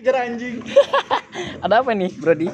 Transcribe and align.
Kejar 0.00 0.16
anjing. 0.16 0.64
Ada 1.68 1.84
apa 1.84 1.92
nih, 1.92 2.08
Brody? 2.16 2.48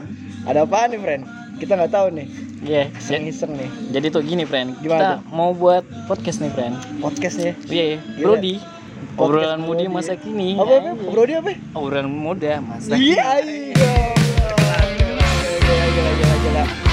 Ada 0.51 0.67
apa 0.67 0.91
nih, 0.91 0.99
friend? 0.99 1.23
Kita 1.63 1.79
nggak 1.79 1.95
tahu 1.95 2.11
nih. 2.11 2.27
Iya, 2.67 2.91
Iseng-iseng 2.91 3.55
nih. 3.55 3.71
jadi 3.95 4.11
tuh 4.11 4.27
gini, 4.27 4.43
friend. 4.43 4.75
Gimana 4.83 5.23
Kita 5.23 5.31
mau 5.31 5.55
buat 5.55 5.87
podcast 6.11 6.43
nih, 6.43 6.51
friend. 6.51 6.75
Podcast 6.99 7.39
nih. 7.39 7.55
Iya, 7.71 8.03
Gila. 8.19 8.35
Brody. 8.35 8.55
Obrolan 9.15 9.63
Brody. 9.63 9.87
masa 9.87 10.19
kini. 10.19 10.59
Apa 10.59 10.75
apa? 10.75 10.91
Anjing. 10.91 11.11
Brody 11.15 11.33
apa? 11.39 11.51
Obrolan 11.79 12.11
muda 12.11 12.59
masa 12.59 12.99
Iya, 12.99 13.39
iya. 13.39 13.95
Gila, 15.63 15.87
gila, 15.87 16.11
gila, 16.19 16.35
gila. 16.43 16.86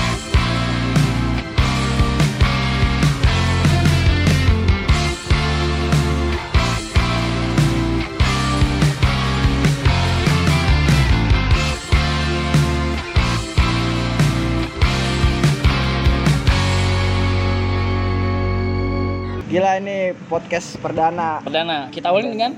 Gila 19.53 19.77
ini 19.77 20.17
podcast 20.33 20.81
perdana. 20.81 21.37
Perdana, 21.45 21.85
kita 21.93 22.09
awalin 22.09 22.33
dengan 22.33 22.57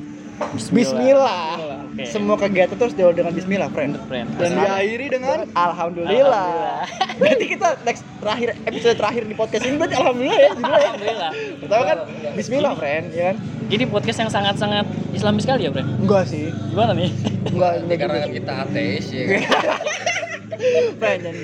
Bismillah. 0.56 1.60
Oke. 1.92 2.08
Semua 2.08 2.40
kegiatan 2.40 2.72
terus 2.72 2.96
diawali 2.96 3.20
dengan 3.20 3.36
Bismillah, 3.36 3.68
friend. 3.68 4.00
friend. 4.08 4.32
Dan 4.40 4.56
diakhiri 4.56 5.12
dengan 5.12 5.44
Alhamdulillah. 5.52 6.88
Berarti 7.20 7.46
kita 7.52 7.84
next 7.84 8.08
terakhir 8.24 8.56
episode 8.64 8.96
terakhir 8.96 9.28
di 9.28 9.36
podcast 9.36 9.68
ini 9.68 9.76
berarti 9.76 9.96
Alhamdulillah 10.00 10.40
ya 10.40 10.50
judulnya. 10.56 10.72
ya. 10.72 10.88
Alhamdulillah. 10.88 11.32
Pertama 11.60 11.84
kan 11.84 11.98
Bismillah, 12.32 12.74
friend, 12.80 13.06
ya 13.12 13.24
kan? 13.28 13.36
Jadi 13.68 13.84
podcast 13.92 14.18
yang 14.24 14.32
sangat-sangat 14.32 14.86
Islami 15.12 15.40
sekali 15.44 15.68
ya, 15.68 15.72
friend. 15.76 15.90
Enggak 16.00 16.24
sih. 16.32 16.48
Gimana 16.72 16.96
nih? 16.96 17.12
Enggak, 17.52 17.72
enggak 17.84 17.98
karena 18.08 18.20
kita 18.32 18.54
ateis 18.64 19.06
ya 19.12 19.24
kan? 19.28 19.42
Dan 21.00 21.36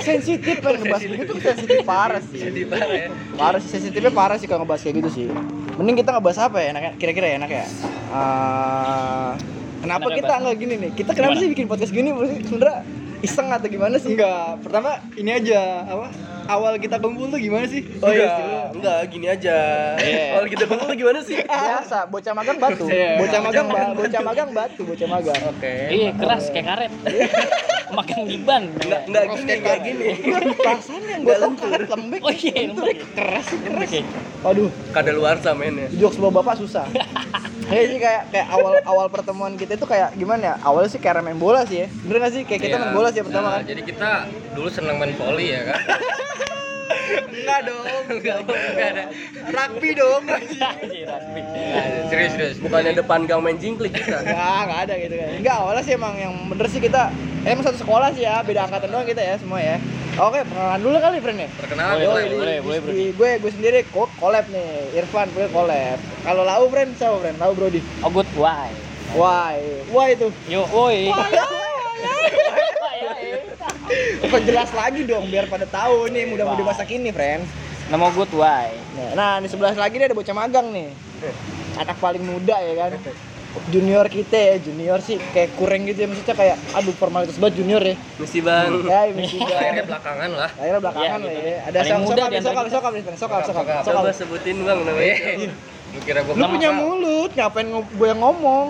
sensitif 0.00 0.56
kan 0.60 0.72
ngebahas 0.76 1.02
begitu 1.04 1.32
sensitif 1.38 1.78
parah 1.82 2.22
sih. 2.22 2.40
Jadi 2.40 2.60
parah 2.66 2.96
ya. 2.96 3.08
Parah 3.34 3.58
sih, 3.62 3.70
sensitifnya 3.70 4.12
parah 4.12 4.36
sih 4.36 4.46
kalau 4.46 4.64
ngebahas 4.64 4.82
kayak 4.82 4.96
gitu 5.04 5.10
sih. 5.10 5.26
Mending 5.76 5.96
kita 6.00 6.10
ngebahas 6.12 6.38
apa 6.50 6.56
ya 6.60 6.66
enaknya? 6.76 6.92
Kira-kira 7.00 7.26
ya 7.30 7.34
enak 7.40 7.50
ya? 7.50 7.64
Eh, 8.10 9.30
kenapa 9.80 10.06
kita 10.12 10.32
nggak 10.42 10.56
gini 10.58 10.74
nih? 10.76 10.90
Kita 10.92 11.10
kenapa 11.14 11.32
Gimana? 11.34 11.42
sih 11.42 11.48
bikin 11.54 11.66
podcast 11.66 11.92
gini? 11.92 12.10
Sebenarnya 12.44 12.78
iseng 13.20 13.48
atau 13.52 13.68
gimana 13.68 13.96
sih? 14.00 14.12
Enggak, 14.16 14.64
pertama 14.64 14.90
ini 15.14 15.30
aja 15.30 15.84
apa? 15.86 16.08
Awal 16.50 16.82
kita 16.82 16.98
kumpul 16.98 17.30
tuh 17.30 17.38
gimana 17.38 17.62
sih? 17.70 17.86
Oh 18.02 18.10
iya 18.10 18.26
Enggak, 18.26 18.34
sih. 18.34 18.74
enggak 18.74 18.98
gini 19.06 19.26
aja. 19.30 19.56
Iya. 20.02 20.24
Awal 20.34 20.46
kita 20.50 20.64
kumpul 20.66 20.86
tuh 20.90 20.98
gimana 20.98 21.20
sih? 21.22 21.36
Biasa, 21.46 21.98
bocah 22.10 22.32
magang 22.34 22.58
batu. 22.58 22.84
Iya. 22.90 23.22
Bocah 23.22 23.40
magang, 23.40 23.66
bocah 23.94 24.20
magang 24.26 24.50
batu, 24.50 24.82
bocah 24.82 25.08
magang. 25.08 25.40
Oke. 25.46 25.74
Iya, 25.94 26.10
keras 26.18 26.44
kayak 26.50 26.66
karet. 26.66 26.92
Makan 27.90 28.20
di 28.24 28.38
ban. 28.40 28.62
Enggak 28.70 29.00
enggak 29.06 29.24
gini, 29.32 29.52
enggak 29.52 29.78
gini. 29.82 30.06
Perasaan 30.56 31.02
yang 31.02 31.20
gue 31.22 31.36
karet 31.56 31.88
lembek. 31.88 32.20
Oh 32.22 32.32
iya, 32.32 32.52
lembek. 32.68 32.96
keras 33.14 33.44
sih 33.46 33.58
keras. 33.60 33.90
Aduh, 34.40 34.68
Kada 34.90 35.10
luar 35.12 35.36
mainnya. 35.54 35.86
jokes 35.92 36.16
bawa 36.16 36.40
bapak 36.40 36.58
susah. 36.58 36.86
Kayak 37.70 37.86
sih 37.86 37.98
kayak 38.02 38.22
kayak 38.34 38.48
awal 38.50 38.74
awal 38.82 39.06
pertemuan 39.06 39.54
kita 39.54 39.78
itu 39.78 39.86
kayak 39.86 40.10
gimana 40.18 40.42
ya? 40.42 40.54
Awalnya 40.58 40.90
sih 40.90 40.98
kayak 40.98 41.22
main 41.22 41.38
bola 41.38 41.62
sih 41.62 41.84
ya. 41.84 41.88
Bener 42.02 42.18
gak 42.18 42.32
sih? 42.34 42.42
Kayak 42.42 42.60
kita 42.66 42.74
Iya. 42.74 42.82
main 42.82 42.94
bola 42.98 43.08
sih 43.14 43.22
ya 43.22 43.24
pertama 43.30 43.46
Nah, 43.46 43.54
kan. 43.54 43.62
Jadi 43.62 43.82
kita 43.86 44.08
dulu 44.58 44.68
senang 44.74 44.96
main 44.98 45.14
volley 45.14 45.54
ya 45.54 45.62
kan. 45.70 45.78
Enggak 47.30 47.60
dong. 47.66 47.84
Enggak, 48.20 48.36
enggak 48.42 48.88
ada. 48.92 49.04
Rugby 49.48 49.90
dong. 49.94 50.22
Iya, 50.90 51.04
rugby. 51.06 51.40
Serius 52.10 52.32
serius. 52.34 52.56
Bukannya 52.58 52.92
depan 52.94 53.24
gang 53.24 53.40
main 53.40 53.56
jingklik 53.56 53.94
kita. 53.94 54.20
Enggak, 54.22 54.60
enggak 54.66 54.80
ada 54.88 54.94
gitu 54.98 55.14
kan. 55.14 55.28
Enggak, 55.38 55.56
awalnya 55.62 55.82
sih 55.86 55.94
emang 55.94 56.14
yang 56.18 56.34
bener 56.50 56.66
sih 56.66 56.80
kita 56.82 57.02
eh, 57.46 57.50
emang 57.54 57.64
satu 57.64 57.78
sekolah 57.80 58.12
sih 58.12 58.26
ya, 58.26 58.42
beda 58.44 58.68
angkatan 58.68 58.90
doang 58.90 59.06
kita 59.08 59.22
ya 59.22 59.34
semua 59.38 59.60
ya. 59.62 59.76
Oke, 60.20 60.42
perkenalan 60.42 60.80
dulu 60.82 60.96
kali 61.00 61.16
friend 61.22 61.38
ya. 61.38 61.48
Perkenalan 61.56 61.96
Boleh, 61.96 62.08
boleh. 62.10 62.26
boleh, 62.28 62.56
boleh, 62.60 62.78
bro. 62.82 62.92
Gue 63.16 63.30
gue 63.40 63.50
sendiri 63.54 63.78
collab 63.94 64.44
nih, 64.50 64.92
Irfan 64.98 65.30
gue 65.32 65.46
collab. 65.48 65.98
Kalau 66.26 66.42
lau 66.44 66.66
friend 66.68 66.90
siapa 66.98 67.16
friend? 67.22 67.36
Lau 67.40 67.54
Brody. 67.54 67.80
Oh, 68.04 68.10
good. 68.10 68.26
Why? 68.36 68.68
Why? 69.14 69.56
Why 69.88 70.18
itu? 70.18 70.28
Yo, 70.50 70.66
woi. 70.74 71.08
Perjelas 74.30 74.70
lagi 74.70 75.02
dong 75.04 75.26
biar 75.28 75.50
pada 75.50 75.66
tahu 75.66 76.08
nih 76.08 76.28
mudah-mudah 76.30 76.64
masa 76.64 76.86
kini, 76.86 77.10
friend. 77.10 77.42
Nama 77.90 78.06
good 78.14 78.30
why? 78.34 78.70
Nah, 79.18 79.42
di 79.42 79.50
sebelah 79.50 79.74
lagi 79.74 79.98
nih 79.98 80.06
ada 80.10 80.16
bocah 80.16 80.34
magang 80.36 80.70
nih. 80.70 80.94
Anak 81.74 81.98
paling 81.98 82.22
muda 82.22 82.56
ya 82.62 82.74
kan. 82.86 82.90
Junior 83.74 84.06
kita 84.06 84.38
ya, 84.38 84.54
junior 84.62 85.02
sih 85.02 85.18
kayak 85.34 85.58
kurang 85.58 85.82
gitu 85.82 86.06
ya 86.06 86.06
maksudnya 86.06 86.38
kayak 86.38 86.54
aduh 86.70 86.94
formalitas 86.94 87.34
banget 87.34 87.58
junior 87.58 87.82
ya. 87.82 87.98
Mesti 88.22 88.38
Bang. 88.46 88.86
Ya, 88.86 89.10
ini 89.10 89.26
juga. 89.26 89.54
Akhirnya 89.58 89.84
belakangan 89.90 90.30
lah. 90.38 90.50
Akhirnya 90.54 90.80
belakangan 90.86 91.18
Iya, 91.18 91.26
lah 91.26 91.34
gitu. 91.34 91.50
ya. 91.50 91.58
Ada 91.66 91.78
sokap, 91.82 91.98
muda 91.98 92.14
sokap, 92.14 92.30
di 92.30 92.36
antara 92.38 92.54
sokap, 92.54 92.70
sokap, 92.70 92.92
sokap, 92.94 93.40
sokap, 93.42 93.64
sokap. 93.82 93.82
Coba 93.90 94.12
sebutin 94.14 94.56
Bang 94.62 94.78
namanya. 94.86 95.16
Lu 95.90 95.98
kira 96.06 96.22
gua 96.22 96.32
Lu 96.38 96.44
punya 96.46 96.70
mulut, 96.70 97.30
ngapain 97.34 97.66
gue 97.74 98.06
yang 98.06 98.20
ngomong? 98.22 98.66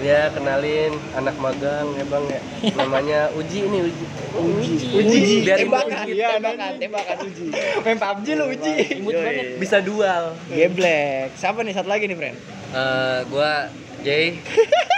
Ya, 0.00 0.32
kenalin 0.32 0.96
anak 1.12 1.36
magang 1.36 1.92
ya 1.92 2.04
Bang 2.08 2.24
ya. 2.24 2.40
Namanya 2.80 3.28
Uji 3.36 3.68
ini 3.68 3.78
Uji. 3.84 4.04
Uji, 4.32 4.72
Uji. 4.96 5.34
Biar 5.44 5.58
tembakan, 5.60 6.08
iya, 6.08 6.40
tembakan, 6.40 6.72
tembakan 6.80 7.16
uji. 7.28 7.46
Main 7.84 7.98
PUBG 8.00 8.26
lu 8.40 8.44
Uji. 8.48 8.74
Imut 8.96 9.12
banget. 9.12 9.60
Bisa 9.60 9.78
dual. 9.84 10.32
Geblek. 10.48 11.36
Siapa 11.36 11.60
nih 11.60 11.74
satu 11.76 11.92
lagi 11.92 12.08
nih, 12.08 12.16
friend? 12.16 12.36
Eh, 12.70 13.18
gua 13.28 13.68
Jay 14.00 14.40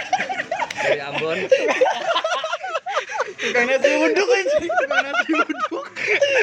dari 0.86 1.00
Ambon. 1.02 1.38
Tukang 3.42 3.66
nasi 3.66 3.90
uduk 3.98 4.28
aja, 4.30 4.56
tukang 4.62 5.02
nasi 5.02 5.30
uduk. 5.34 5.81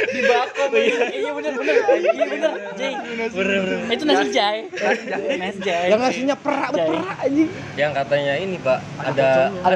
Di 0.09 0.21
bakom 0.25 0.71
Iya 0.75 1.31
bener 1.35 1.51
bener. 1.57 1.75
Iya 1.99 2.25
bener. 2.25 2.51
Jay. 2.79 2.93
Itu 3.91 4.03
nasi 4.07 4.27
jay. 4.31 4.57
Nasi 5.37 5.59
jay. 5.61 5.85
Yang 5.91 5.99
nasinya 5.99 6.35
perak, 6.39 6.69
perak 6.73 7.17
aja. 7.19 7.43
Yang 7.75 7.91
katanya 7.95 8.33
ini, 8.39 8.57
Pak, 8.59 8.79
ada 8.99 9.29
Ada, 9.63 9.75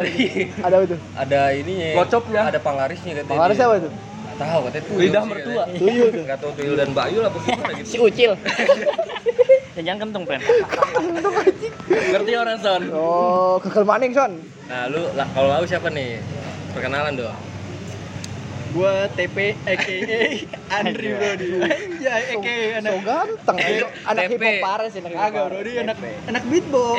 ada 0.63 0.75
apa 0.75 0.85
itu? 0.87 0.97
ada 1.17 1.39
ininya. 1.53 1.87
Ngocopnya. 1.99 2.41
Ada 2.53 2.59
panglarisnya 2.59 3.11
katanya. 3.19 3.31
Pengaruh 3.35 3.55
siapa 3.55 3.73
itu? 3.79 3.89
Enggak 4.33 4.37
tahu 4.49 4.59
katanya 4.65 4.83
tuyul. 4.89 5.01
Lidah 5.01 5.23
mertua. 5.29 5.63
Tuyul 5.69 6.07
tuh. 6.09 6.21
Enggak 6.25 6.39
tahu 6.41 6.51
tuyul 6.57 6.75
dan 6.79 6.89
Bayu 6.95 7.19
lah 7.21 7.31
bagaimana 7.31 7.71
gitu. 7.77 7.87
Si 7.87 7.97
Ucil. 8.01 8.31
Yang 9.73 9.85
jangan 9.89 9.99
kentung, 10.05 10.23
friend. 10.29 10.43
Ngerti 11.89 12.31
orang 12.37 12.57
Son? 12.61 12.81
Oh, 12.93 13.57
kekel 13.61 13.85
maning, 13.85 14.13
Son. 14.13 14.31
Nah, 14.69 14.89
lu 14.89 15.01
lah 15.13 15.27
kalau 15.33 15.49
lu 15.61 15.67
siapa 15.69 15.89
nih? 15.89 16.17
Perkenalan 16.73 17.13
dong. 17.13 17.37
Gua 18.73 19.05
TP 19.13 19.53
aka 19.69 19.95
Andri 20.81 21.09
Brody. 21.13 21.47
Anjay 21.61 22.23
aka 22.33 22.55
anak 22.81 22.91
So 22.93 23.01
ganteng. 23.05 23.57
aja. 23.61 23.85
Anak 24.09 24.23
hip 24.33 24.41
hop 24.41 24.55
parah 24.65 24.87
sih, 24.89 24.99
anak. 25.05 25.13
Agak 25.13 25.43
Brody 25.53 25.71
anak 25.77 25.97
anak 26.25 26.43
beatbox. 26.49 26.97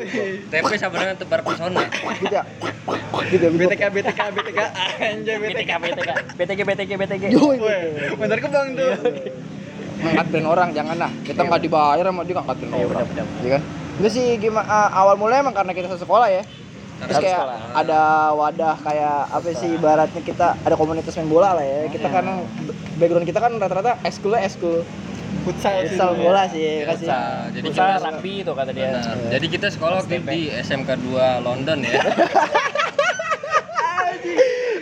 TP 0.54 0.70
sama 0.78 0.94
dengan 1.02 1.16
tebar 1.18 1.40
pesona. 1.42 1.82
Gitu 1.90 2.30
ya. 2.30 2.42
Gitu 3.34 3.44
ya, 3.44 3.50
gitu. 3.50 3.66
BTK 3.66 3.82
BTK 3.90 4.20
BTK 4.30 4.58
anjay 5.02 5.36
BTK 5.42 5.70
BTK. 5.74 6.10
BTK 6.38 6.60
BTK 6.62 6.90
BTK 6.94 7.22
bentar 8.14 8.38
ke 8.38 8.48
Bang 8.48 8.68
tuh. 8.78 8.94
ngangkat 9.98 10.26
brand 10.30 10.46
orang 10.46 10.68
jangan 10.70 10.94
lah 10.94 11.10
kita 11.26 11.42
nggak 11.42 11.58
dibayar 11.58 12.06
sama 12.06 12.22
dia 12.22 12.34
ngangkat 12.38 12.56
brand 12.62 12.74
orang 12.86 13.06
iya 13.42 13.50
kan 13.58 13.62
itu 13.98 14.08
sih 14.14 14.26
gimana 14.38 14.94
awal 14.94 15.18
mulai 15.18 15.42
emang 15.42 15.50
karena 15.50 15.74
kita 15.74 15.98
sekolah 15.98 16.30
ya 16.30 16.42
terus 16.98 17.16
kayak 17.20 17.38
sekolah. 17.38 17.58
ada 17.74 18.00
wadah 18.34 18.76
kayak 18.82 19.18
apa 19.30 19.48
sih 19.54 19.68
ibaratnya 19.72 20.20
kita 20.20 20.46
ada 20.58 20.74
komunitas 20.74 21.14
main 21.14 21.26
bola 21.26 21.54
lah 21.54 21.62
ya 21.62 21.86
kita 21.88 22.04
Iya. 22.04 22.18
kan 22.18 22.24
background 22.96 23.24
kita 23.24 23.38
kan 23.38 23.52
rata-rata 23.54 23.96
ekskulnya 24.02 24.42
ekskul 24.42 24.82
Futsal 25.38 25.86
futsal 25.86 26.16
bola 26.16 26.48
sih 26.48 26.60
ya 26.60 26.84
kasih 26.84 27.08
Jadi 27.54 27.66
Futsal 27.68 27.88
kita 27.88 28.02
rugby 28.02 28.32
itu 28.42 28.50
kata 28.50 28.70
dia. 28.72 28.90
Benar. 28.90 29.16
Jadi 29.30 29.46
kita 29.48 29.66
sekolah 29.70 30.00
di 30.04 30.50
SMK 30.50 30.88
2 30.98 31.46
London 31.46 31.78
ya. 31.84 32.00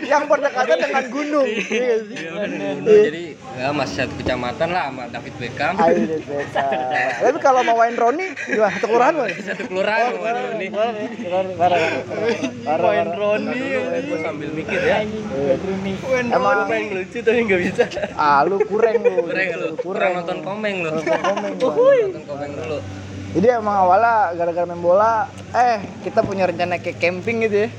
yang 0.07 0.25
berdekatan 0.25 0.79
dengan 0.79 1.05
gunung 1.11 1.49
iya 1.49 1.97
sih 2.01 2.17
Dulu, 2.27 3.03
jadi 3.03 3.23
ya 3.59 3.69
masih 3.75 3.97
satu 3.99 4.15
kecamatan 4.17 4.69
lah 4.71 4.85
sama 4.87 5.05
David 5.09 5.35
Beckham. 5.37 5.75
Beta. 5.77 6.67
tapi 7.19 7.39
kalau 7.41 7.61
mau 7.65 7.77
main 7.77 7.97
Roni 7.97 8.27
gimana 8.39 8.71
satu 8.77 8.87
kelurahan 8.87 9.15
Boy? 9.17 9.33
Satu 9.37 9.63
kelurahan 9.67 10.13
Main 10.55 10.73
parah. 11.57 13.07
Roni. 13.17 13.61
Gue 14.07 14.19
sambil 14.21 14.49
mikir 14.53 14.79
ya. 14.79 15.03
Emang- 15.03 16.69
Roni 16.69 16.71
pengen 16.71 16.87
lucu 16.95 17.19
tapi 17.21 17.39
nggak 17.43 17.61
bisa. 17.65 17.85
ah 18.15 18.45
lu 18.45 18.61
kurang 18.63 18.95
lu 19.01 19.25
Kurang 19.25 19.49
lu. 19.57 19.69
Kurang 19.81 20.11
nonton 20.23 20.39
komeng 20.43 20.77
lu. 20.85 20.91
Nonton 20.95 22.23
komeng 22.23 22.53
dulu. 22.55 22.79
Jadi 23.37 23.47
emang 23.53 23.77
awalnya 23.85 24.33
gara-gara 24.33 24.65
main 24.65 24.81
bola, 24.81 25.29
eh 25.53 25.77
kita 26.01 26.25
punya 26.25 26.49
rencana 26.49 26.81
kayak 26.81 26.97
camping 26.97 27.45
gitu 27.45 27.67
ya. 27.67 27.71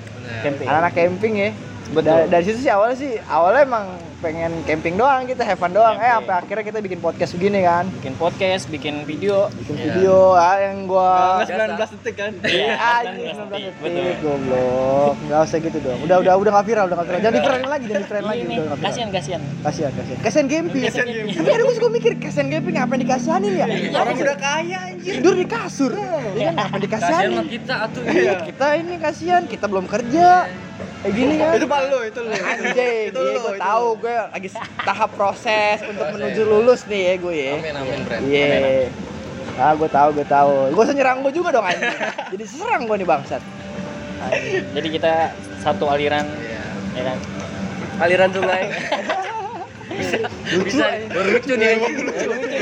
Camping. 0.44 0.68
Anak-anak 0.70 0.94
camping 0.94 1.34
ya. 1.34 1.52
Dari, 1.88 2.28
dari 2.28 2.44
situ 2.44 2.60
sih 2.60 2.70
awalnya 2.70 2.96
sih, 2.96 3.16
awalnya 3.24 3.64
emang 3.64 3.86
pengen 4.18 4.50
camping 4.66 4.98
doang 4.98 5.24
kita 5.24 5.40
have 5.42 5.56
fun 5.56 5.72
doang. 5.72 5.96
Eh 5.96 6.10
sampai 6.10 6.36
akhirnya 6.36 6.66
kita 6.66 6.80
bikin 6.80 7.00
podcast 7.00 7.32
begini 7.32 7.64
kan. 7.64 7.88
Bikin 7.94 8.14
podcast 8.16 8.68
bikin 8.68 9.06
video. 9.06 9.48
Bikin 9.56 9.76
Iya. 9.78 9.84
video 9.94 10.16
ah, 10.34 10.58
yang 10.58 10.84
gua 10.84 11.10
Nggak 11.40 11.88
19 11.88 11.96
detik 11.96 12.16
kan? 12.18 12.32
Iya, 12.44 12.74
Anjing 12.76 13.30
19 13.32 13.72
19 13.72 13.72
detik, 13.72 13.74
betul. 13.80 14.06
goblok. 14.20 15.14
Nggak 15.22 15.40
usah 15.40 15.58
gitu 15.62 15.78
dong. 15.80 16.00
Udah 16.02 16.18
udah 16.20 16.34
udah 16.36 16.52
nggak 16.52 16.66
viral 16.66 16.86
udah 16.86 16.96
nggak 16.98 17.08
viral. 17.08 17.22
Jangan 17.22 17.36
viral 17.40 17.60
lagi 17.70 17.86
jangan 17.86 18.04
viral 18.04 18.26
lagi. 18.26 18.42
Udah 18.42 18.56
nggak 18.58 18.66
viral. 18.68 18.88
kasihan 18.90 19.10
kasihan. 19.10 19.42
Kasihan 19.64 19.92
kasihan. 19.94 20.18
Kasihan 20.20 20.46
camping 20.50 20.84
Kasihan 20.84 21.08
camping. 21.08 21.36
tapi 21.38 21.48
kadang 21.48 21.66
gue 21.66 21.76
suka 21.78 21.90
mikir 21.90 22.12
kasihan 22.20 22.48
camping 22.50 22.74
ngapain 22.76 23.00
dikasihanin 23.00 23.54
ya? 23.54 23.66
Orang 23.96 24.16
udah 24.18 24.38
kaya 24.38 24.78
anjir. 24.92 25.14
Tidur 25.18 25.34
di 25.34 25.46
kasur. 25.46 25.92
Ya 25.94 26.52
kan 26.52 26.54
ngapain 26.58 26.68
Kasihan 26.68 26.82
dikasihanin 26.84 27.32
sama 27.32 27.44
kita 27.48 27.74
atuh. 27.80 28.02
Iya, 28.04 28.34
kita 28.44 28.68
ini 28.76 28.94
kasihan 28.98 29.42
kita 29.46 29.66
belum 29.66 29.86
kerja 29.86 30.50
kayak 30.98 31.14
gini 31.14 31.34
kan? 31.38 31.52
Itu 31.56 31.68
palu 31.68 32.00
itu 32.04 32.20
lu. 32.20 32.30
Anjing 32.34 32.98
itu 33.08 33.20
lu 33.20 33.32
gue 33.38 33.56
tahu 33.58 33.88
lu. 33.88 34.02
gue 34.02 34.16
lagi 34.34 34.50
tahap 34.82 35.10
proses 35.14 35.78
untuk 35.84 36.06
menuju 36.12 36.42
lulus 36.44 36.82
nih 36.86 37.02
ya 37.04 37.14
gue 37.18 37.36
ya. 37.36 37.54
Amin 37.58 37.76
amin 37.76 38.00
Brad 38.04 38.22
iya. 38.26 38.90
Ah 39.58 39.74
gue 39.74 39.90
tahu 39.90 40.10
gue 40.14 40.26
tahu. 40.26 40.54
Gue 40.74 40.84
usah 40.84 40.96
nyerang 40.96 41.22
gue 41.22 41.34
juga 41.34 41.50
dong 41.50 41.66
anjing. 41.66 41.98
Jadi 42.34 42.44
serang 42.46 42.84
gue 42.86 42.96
nih 42.98 43.08
bangsat. 43.08 43.42
Anjing. 44.18 44.66
jadi 44.74 44.88
kita 44.90 45.14
satu 45.62 45.86
aliran 45.86 46.26
Iya. 46.26 46.62
ya 46.94 47.04
kan? 47.06 47.18
Aliran 47.98 48.30
sungai 48.30 48.64
bisa 50.64 50.86
baru 51.08 51.30
lucu 51.32 51.54
nih 51.54 51.70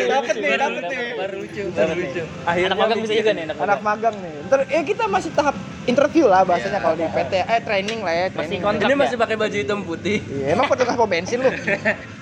Dapet 0.06 0.36
nih, 0.36 0.56
dapet 0.56 0.84
nih. 0.86 1.08
baru 1.16 1.36
lucu 1.38 1.64
baru 1.72 1.94
lucu. 1.94 2.22
Anak 2.46 2.78
magang 2.78 3.00
bisa 3.00 3.14
juga 3.14 3.32
nih 3.32 3.44
anak 3.46 3.58
anak 3.58 3.80
magang 3.82 4.16
nih. 4.18 4.34
Ntar 4.46 4.60
ya 4.66 4.82
kita 4.82 5.04
masih 5.06 5.30
tahap 5.32 5.56
interview 5.86 6.26
lah 6.26 6.42
bahasanya 6.42 6.74
Iya. 6.76 6.84
kalau 6.84 6.96
di 6.96 7.06
PT 7.08 7.34
eh 7.38 7.60
training 7.62 8.00
lah 8.02 8.14
ya 8.14 8.26
training. 8.30 8.60
ini 8.62 8.86
ya? 8.88 8.98
masih 8.98 9.18
pakai 9.18 9.36
baju 9.36 9.56
hitam 9.56 9.80
putih. 9.82 10.18
Iya 10.26 10.48
emang 10.54 10.66
petugas 10.66 10.96
pom 10.96 11.08
bensin 11.08 11.40
lu? 11.40 11.52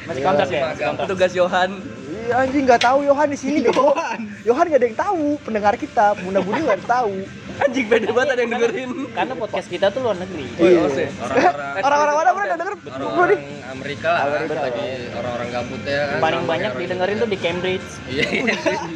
Masih 0.04 0.19
kontrak 0.21 0.48
ya? 0.50 0.62
Petugas 0.98 1.31
Johan. 1.31 1.80
Iya 2.24 2.33
anjing 2.39 2.63
nggak 2.63 2.81
tahu 2.81 3.04
Yohan 3.04 3.27
di 3.27 3.38
sini 3.39 3.59
Yohan. 3.68 4.19
Yohan 4.44 4.66
gak 4.68 4.80
ada 4.80 4.86
yang 4.86 5.00
tahu. 5.00 5.25
Pendengar 5.39 5.74
kita, 5.75 6.16
Bunda 6.18 6.39
Budi 6.39 6.59
nggak 6.62 6.83
tahu. 6.83 7.24
Anjing 7.55 7.85
beda 7.85 8.09
banget 8.09 8.29
ada 8.29 8.41
yang 8.41 8.51
dengerin. 8.51 8.89
karena 9.11 9.33
podcast 9.35 9.67
kita 9.67 9.85
tuh 9.89 10.01
luar 10.01 10.17
negeri. 10.17 10.45
Iya. 10.55 10.79
oke. 10.81 11.05
orang-orang 11.79 11.83
Orang-orang 11.83 12.15
mana 12.15 12.29
pernah 12.33 12.57
denger? 12.57 12.75
orang-orang 12.89 13.41
Amerika 13.65 14.09
lah 14.09 14.21
Amerika. 14.35 14.61
lagi 14.63 14.88
orang-orang 15.11 15.47
gabut 15.50 15.81
ya 15.83 16.01
kan. 16.03 16.17
Paling 16.19 16.44
banyak 16.44 16.69
orang 16.69 16.81
didengerin 16.81 17.15
tuh 17.17 17.29
di 17.29 17.38
Cambridge. 17.38 17.89
Iya. 18.05 18.23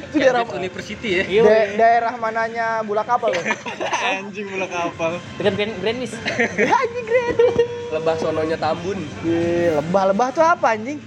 Itu 0.04 0.16
daerah 0.16 0.42
University 0.48 1.10
ya. 1.12 1.24
Iya. 1.28 1.42
Da- 1.44 1.72
daerah 1.78 2.14
mananya 2.16 2.68
bola 2.82 3.04
kapal 3.04 3.30
loh. 3.30 3.44
anjing 4.12 4.46
bola 4.48 4.68
kapal. 4.68 5.12
Dekat 5.36 5.54
Grand 5.56 5.74
Grandwich 5.78 6.14
anjing 6.82 7.06
keren. 7.06 7.36
lebah 7.90 8.16
sononya 8.18 8.58
Tambun. 8.58 9.00
Ih, 9.22 9.76
lebah-lebah 9.76 10.28
tuh 10.30 10.44
apa 10.44 10.74
anjing? 10.74 10.98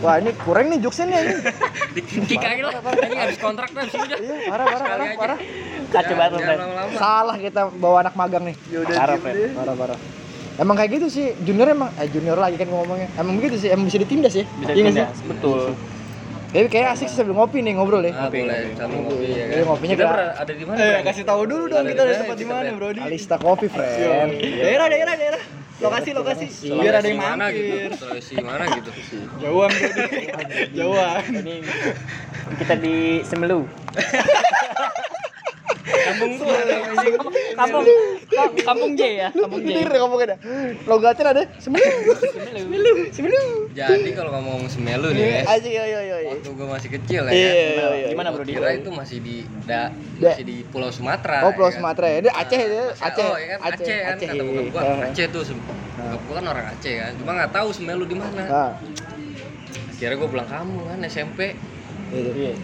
Wah 0.00 0.16
ini 0.16 0.32
kurang 0.34 0.66
nih 0.68 0.78
jokesnya 0.80 1.06
nih. 1.06 1.20
Kick 2.28 2.40
aja 2.40 2.62
lah 2.62 2.72
ini 3.02 3.16
habis 3.18 3.36
kontrak 3.36 3.68
dah 3.70 3.84
sini 3.84 4.00
udah 4.02 4.18
Iya 4.18 4.34
parah 4.48 4.64
parah 4.66 4.86
parah 4.86 5.06
parah. 5.14 5.38
kacau 5.90 6.14
banget 6.14 6.38
Fred. 6.40 6.58
Salah 6.96 7.36
kita 7.36 7.60
bawa 7.70 7.96
anak 8.00 8.14
magang 8.14 8.44
nih. 8.44 8.56
parah 8.86 9.16
Fred 9.16 9.52
Parah 9.52 9.74
parah. 9.74 9.98
Emang 10.56 10.72
kayak 10.74 10.90
gitu 10.94 11.06
sih, 11.08 11.32
junior 11.40 11.68
emang, 11.68 11.88
eh 11.94 12.04
junior 12.06 12.36
lagi 12.36 12.52
kan 12.54 12.68
ngomongnya 12.68 13.08
Emang 13.16 13.40
begitu 13.40 13.56
sih, 13.56 13.68
emang 13.68 13.88
bisa 13.88 13.96
ditindas 13.96 14.34
ya? 14.34 14.44
bisa 14.44 14.68
Iya 14.68 14.92
ditindas 14.92 15.16
betul 15.24 15.72
Tapi 16.50 16.66
kayak 16.68 16.88
asik 16.92 17.06
sih 17.06 17.16
sambil 17.16 17.32
ngopi 17.32 17.64
nih 17.64 17.72
ngobrol 17.74 18.02
ya 18.02 18.12
Ah, 18.12 18.28
boleh 18.28 18.76
sambil 18.76 18.98
ngopi 19.00 19.24
ya 19.30 19.36
Iya, 19.40 19.44
kan 19.54 19.64
ngopinya 19.64 19.94
kita 19.94 20.02
kayak 20.02 20.12
pernah 20.12 20.30
ada 20.36 20.52
di 20.52 20.64
mana 20.66 20.76
eh 20.76 20.90
Bro? 20.92 21.06
kasih 21.06 21.24
tahu 21.24 21.42
dulu 21.48 21.64
dong 21.66 21.84
kita 21.86 22.00
ada 22.02 22.12
tempat 22.14 22.36
di 22.36 22.44
kita, 22.44 22.52
mana 22.52 22.70
Bro? 22.76 22.88
Alista 22.92 23.36
Coffee, 23.36 23.70
friend 23.72 24.30
daerah 24.36 24.86
daerah 24.86 25.14
daerah 25.16 25.42
lokasi 25.80 26.10
lokasi. 26.12 26.46
Biar 26.68 26.94
ada 27.00 27.08
yang 27.08 27.20
mana 27.20 27.44
gitu? 27.50 27.72
Mampir 27.72 27.92
Sulawesi 27.96 28.34
mana 28.40 28.64
gitu? 28.76 28.90
Jauhan 29.40 29.70
jauhan. 30.78 31.22
Ini 31.40 31.54
kita 32.60 32.74
di 32.76 33.24
Semelu 33.24 33.64
kampung 35.80 36.30
tuh 36.36 36.46
ada 36.46 36.74
kampung 37.56 37.84
kampung 38.60 38.90
J 38.94 39.02
ya 39.16 39.28
kampung 39.30 39.60
J 39.60 39.70
Bener 39.80 39.96
ngomongnya 39.98 40.26
dah. 40.26 40.38
Logatnya 40.84 41.24
ada 41.30 41.42
sembilan. 41.56 41.92
Semelu 42.60 42.92
Sembilan. 43.10 43.44
jadi 43.70 44.10
kalau 44.12 44.30
ngomong 44.34 44.66
Semelu 44.66 45.08
nih 45.10 45.22
ya 45.22 45.40
Aja 45.46 45.68
yo 45.68 45.84
yo 45.86 46.00
yo. 46.02 46.16
waktu 46.30 46.48
gue 46.50 46.66
masih 46.68 46.88
kecil 46.92 47.22
ya 47.26 47.32
Iya, 47.32 47.50
kan 47.50 47.54
iya, 47.54 47.86
iya. 47.92 48.08
gimana 48.10 48.28
bro 48.30 48.42
kira 48.42 48.68
itu 48.72 48.90
masih 48.90 49.18
di 49.18 49.36
da, 49.64 49.90
masih 50.16 50.44
di 50.44 50.56
Pulau 50.66 50.90
Sumatera 50.90 51.44
Oh, 51.44 51.52
Pulau 51.52 51.68
ya 51.68 51.72
kan? 51.72 51.78
Sumatera 51.80 52.06
ya. 52.08 52.18
Dia 52.20 52.32
Aceh 52.34 52.60
ya, 52.60 52.84
Aceh. 52.92 53.28
Aceh, 53.60 53.98
kan 54.04 54.16
kata 54.20 54.42
gua 54.68 54.80
Ah. 54.80 55.06
Aceh 55.06 55.26
tuh 55.28 55.42
gua 56.26 56.34
kan 56.34 56.46
orang 56.46 56.66
Aceh 56.70 56.94
kan 56.96 57.12
cuma 57.16 57.30
nggak 57.34 57.50
tahu 57.52 57.68
Semelu 57.70 58.04
di 58.04 58.16
mana 58.16 58.42
akhirnya 59.90 60.16
gua 60.16 60.28
pulang 60.28 60.48
kampung 60.48 60.84
kan 60.86 60.98
SMP. 61.04 61.52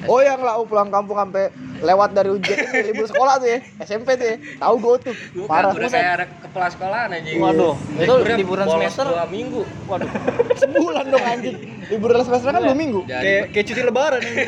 Oh 0.06 0.18
yang 0.18 0.42
lau 0.42 0.66
pulang 0.66 0.90
kampung 0.90 1.14
sampai 1.14 1.50
lewat 1.76 2.10
dari 2.12 2.32
ujian 2.32 2.56
libur 2.88 3.06
sekolah 3.06 3.36
tuh 3.36 3.48
ya 3.48 3.58
SMP 3.84 4.16
tuh 4.16 4.26
ya. 4.26 4.36
Tahu 4.58 4.74
gue 4.76 4.94
tuh. 5.02 5.14
Bukan, 5.36 5.48
parah. 5.48 5.70
udah 5.70 5.90
kayak 5.90 6.10
ada 6.12 6.24
kepala 6.40 6.66
sekolahan 6.72 7.08
anjing. 7.12 7.36
Waduh, 7.38 7.74
itu 7.94 8.12
liburan 8.34 8.66
semester. 8.66 9.04
dua 9.06 9.26
minggu. 9.28 9.62
Waduh. 9.86 10.10
Sebulan 10.62 11.04
dong 11.12 11.24
anjing. 11.24 11.56
Liburan 11.86 12.20
semester 12.24 12.48
kan 12.50 12.60
dua 12.60 12.74
minggu. 12.74 13.00
Jadi 13.04 13.22
kayak 13.22 13.44
kayak 13.52 13.66
cuti 13.68 13.82
lebaran 13.84 14.20
ini 14.24 14.42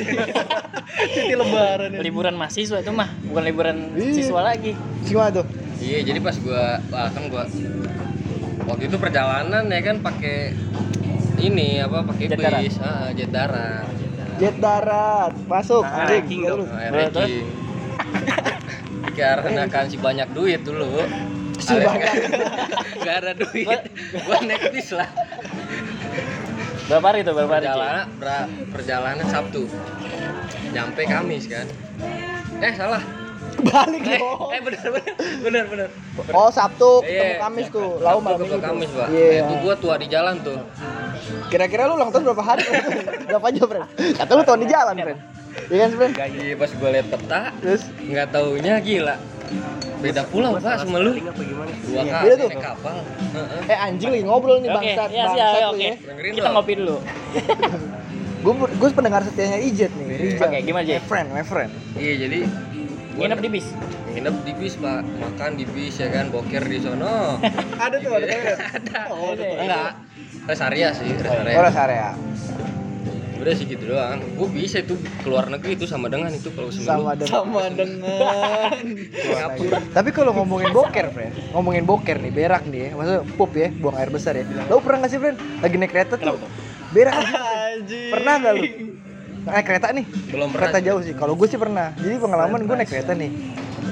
cuti 1.14 1.34
lebaran 1.36 1.88
ini 1.94 2.00
liburan 2.02 2.34
mahasiswa 2.34 2.76
itu 2.80 2.90
mah 2.90 3.08
bukan 3.28 3.42
liburan 3.44 3.76
Iya. 3.94 4.12
siswa 4.18 4.40
lagi. 4.42 4.72
Gimana 5.06 5.30
tuh? 5.30 5.46
Iya 5.78 5.98
jadi 6.02 6.18
pas 6.18 6.34
gua 6.42 6.82
wah, 6.90 7.06
kan 7.12 7.22
gua 7.30 7.44
waktu 8.66 8.84
itu 8.90 8.96
perjalanan 8.98 9.64
ya 9.70 9.80
kan 9.80 10.02
pakai 10.02 10.52
ini 11.38 11.78
apa 11.78 12.02
pakai 12.02 12.34
bis. 12.34 12.82
Ah, 12.82 13.14
jet 13.14 13.30
darat 13.30 13.86
jet 14.38 14.56
darat 14.56 15.32
masuk 15.44 15.82
Nah, 15.82 16.06
ranking 16.06 16.40
dong. 16.42 16.62
Nah, 16.64 16.88
ranking. 16.88 17.44
Dikarenakan 19.08 19.84
si 19.86 19.96
banyak 19.96 20.28
duit 20.30 20.60
dulu. 20.62 21.02
Si 21.58 21.74
banyak. 21.74 22.12
nggak 22.96 23.16
ada 23.20 23.32
duit. 23.34 23.66
Gua 24.20 24.38
naik 24.40 24.70
bis 24.70 24.90
lah. 24.90 25.10
berapa 26.86 27.04
hari 27.04 27.20
itu 27.20 27.30
berapa 27.30 27.52
hari? 27.52 27.66
Perjalanan 27.66 28.06
pra- 28.16 28.48
perjalanan 28.70 29.26
Sabtu. 29.26 29.62
Nyampe 30.70 31.02
Kamis 31.04 31.44
kan. 31.44 31.66
Eh 32.56 32.72
salah. 32.72 33.02
balik 33.58 34.06
Eh, 34.06 34.22
dong 34.22 34.54
eh 34.54 34.60
bener 34.62 34.86
bener 34.86 35.14
bener 35.42 35.64
bener. 35.66 35.88
oh 36.30 36.46
Sabtu 36.48 37.02
ketemu 37.02 37.10
Iya. 37.28 37.42
Kamis 37.42 37.66
tuh 37.68 37.98
lalu 37.98 38.06
Sabtu 38.14 38.22
malam 38.22 38.38
ketemu. 38.40 38.62
Kamis, 38.62 38.90
Pak. 38.92 39.08
iya 39.10 39.26
Nah, 39.26 39.38
itu 39.42 39.54
gua 39.58 39.74
tua 39.74 39.94
di 39.98 40.06
jalan 40.06 40.34
tuh. 40.40 40.58
Kira-kira 41.46 41.84
lu 41.84 41.94
ulang 41.94 42.08
tahun 42.08 42.24
berapa 42.26 42.44
hari 42.44 42.64
berapa 43.24 43.46
jam 43.50 43.66
friend 43.66 43.86
kata 44.14 44.30
lu 44.30 44.42
tahun 44.42 44.60
di 44.60 44.68
jalan 44.68 44.94
friend 44.96 45.20
iya 45.66 45.78
kan 45.78 45.90
friend 45.92 46.14
Iya 46.18 46.54
pas 46.54 46.70
gua 46.72 46.88
liat 46.90 47.06
peta, 47.08 47.40
terus 47.58 47.82
nggak 47.98 48.26
taunya 48.30 48.74
gila. 48.78 49.16
Beda 49.98 50.22
pulau 50.24 50.54
Pak 50.54 50.74
sama 50.78 50.98
lu. 51.00 51.18
Dua 51.18 51.34
Iya, 51.98 52.12
kali 52.14 52.22
beda 52.22 52.34
tuh. 52.36 52.48
naik 52.48 52.62
kapal. 52.62 52.96
Heeh. 53.34 53.60
eh 53.66 53.78
anjing 53.80 54.08
lagi 54.08 54.24
ngobrol 54.24 54.56
nih 54.58 54.68
Oke, 54.68 54.76
bangsat 54.78 55.08
sih, 55.08 55.18
bangsat 55.18 55.62
oke. 55.66 55.82
ya 55.82 55.92
Kita 56.30 56.48
ngopi 56.52 56.72
dulu. 56.76 56.96
gue 58.38 58.52
gue 58.54 58.88
pendengar 58.94 59.20
setianya 59.24 59.58
Ijet 59.58 59.90
nih 59.90 60.06
Rijal 60.14 60.46
Oke, 60.46 60.58
gimana, 60.62 60.84
Jay? 60.86 60.94
my 60.94 61.02
friend 61.02 61.26
my 61.32 61.42
friend 61.42 61.70
Iya 61.92 62.12
jadi 62.20 62.38
Nginep 63.18 63.38
di 63.40 63.48
bis. 63.50 63.66
Nginep 64.14 64.36
di 64.44 64.52
bis 64.56 64.74
pak. 64.78 65.02
Makan 65.04 65.50
di 65.58 65.64
bis 65.68 65.96
ya 66.00 66.08
kan? 66.08 66.30
Boker 66.32 66.64
di 66.64 66.78
sono. 66.80 67.42
Ada 67.84 67.96
tuh 68.00 68.10
ada 68.14 68.26
toilet. 68.26 68.58
Ada. 68.58 69.00
Oh 69.12 69.32
ada 69.32 69.44
enggak. 69.44 69.90
rest 70.48 70.64
area 70.64 70.88
sih 70.96 71.12
rest 71.12 71.36
area. 71.44 71.56
Orang 71.60 71.76
area. 71.76 72.08
Udah 73.38 73.54
sih 73.54 73.70
gitu 73.70 73.94
doang. 73.94 74.18
Gue 74.34 74.48
bisa 74.50 74.82
tuh 74.82 74.98
keluar 75.22 75.46
negeri 75.46 75.78
itu 75.78 75.86
sama 75.86 76.10
dengan 76.10 76.34
itu 76.34 76.50
kalau 76.50 76.74
sama 76.74 77.14
dengan 77.14 77.46
sama 77.46 77.62
dengan 77.70 78.02
Singapura. 79.14 79.78
Tapi 79.94 80.10
kalau 80.10 80.34
ngomongin 80.34 80.74
boker, 80.74 81.06
friend, 81.14 81.32
ngomongin 81.54 81.84
boker 81.86 82.18
nih, 82.18 82.32
berak 82.34 82.66
nih 82.66 82.90
ya, 82.90 82.98
maksudnya 82.98 83.22
pup 83.38 83.52
ya, 83.54 83.70
buang 83.70 83.94
air 83.94 84.10
besar 84.10 84.34
ya. 84.34 84.42
Lo 84.66 84.82
pernah 84.82 85.06
nggak 85.06 85.12
sih, 85.14 85.20
friend, 85.22 85.38
lagi 85.62 85.76
naik 85.78 85.90
kereta 85.94 86.18
tuh, 86.18 86.34
berak. 86.90 87.14
Pernah 87.86 88.34
nggak 88.42 88.52
lu? 88.58 88.64
Naik 89.46 89.64
kereta 89.70 89.86
nih, 89.94 90.04
belum 90.34 90.48
pernah 90.50 90.68
kereta 90.74 90.78
jauh 90.82 91.00
sih. 91.06 91.14
Kalau 91.14 91.38
gue 91.38 91.46
sih 91.46 91.60
pernah. 91.62 91.94
Jadi 91.94 92.18
pengalaman 92.18 92.66
gue 92.66 92.74
naik 92.74 92.90
kereta 92.90 93.14
nih. 93.14 93.30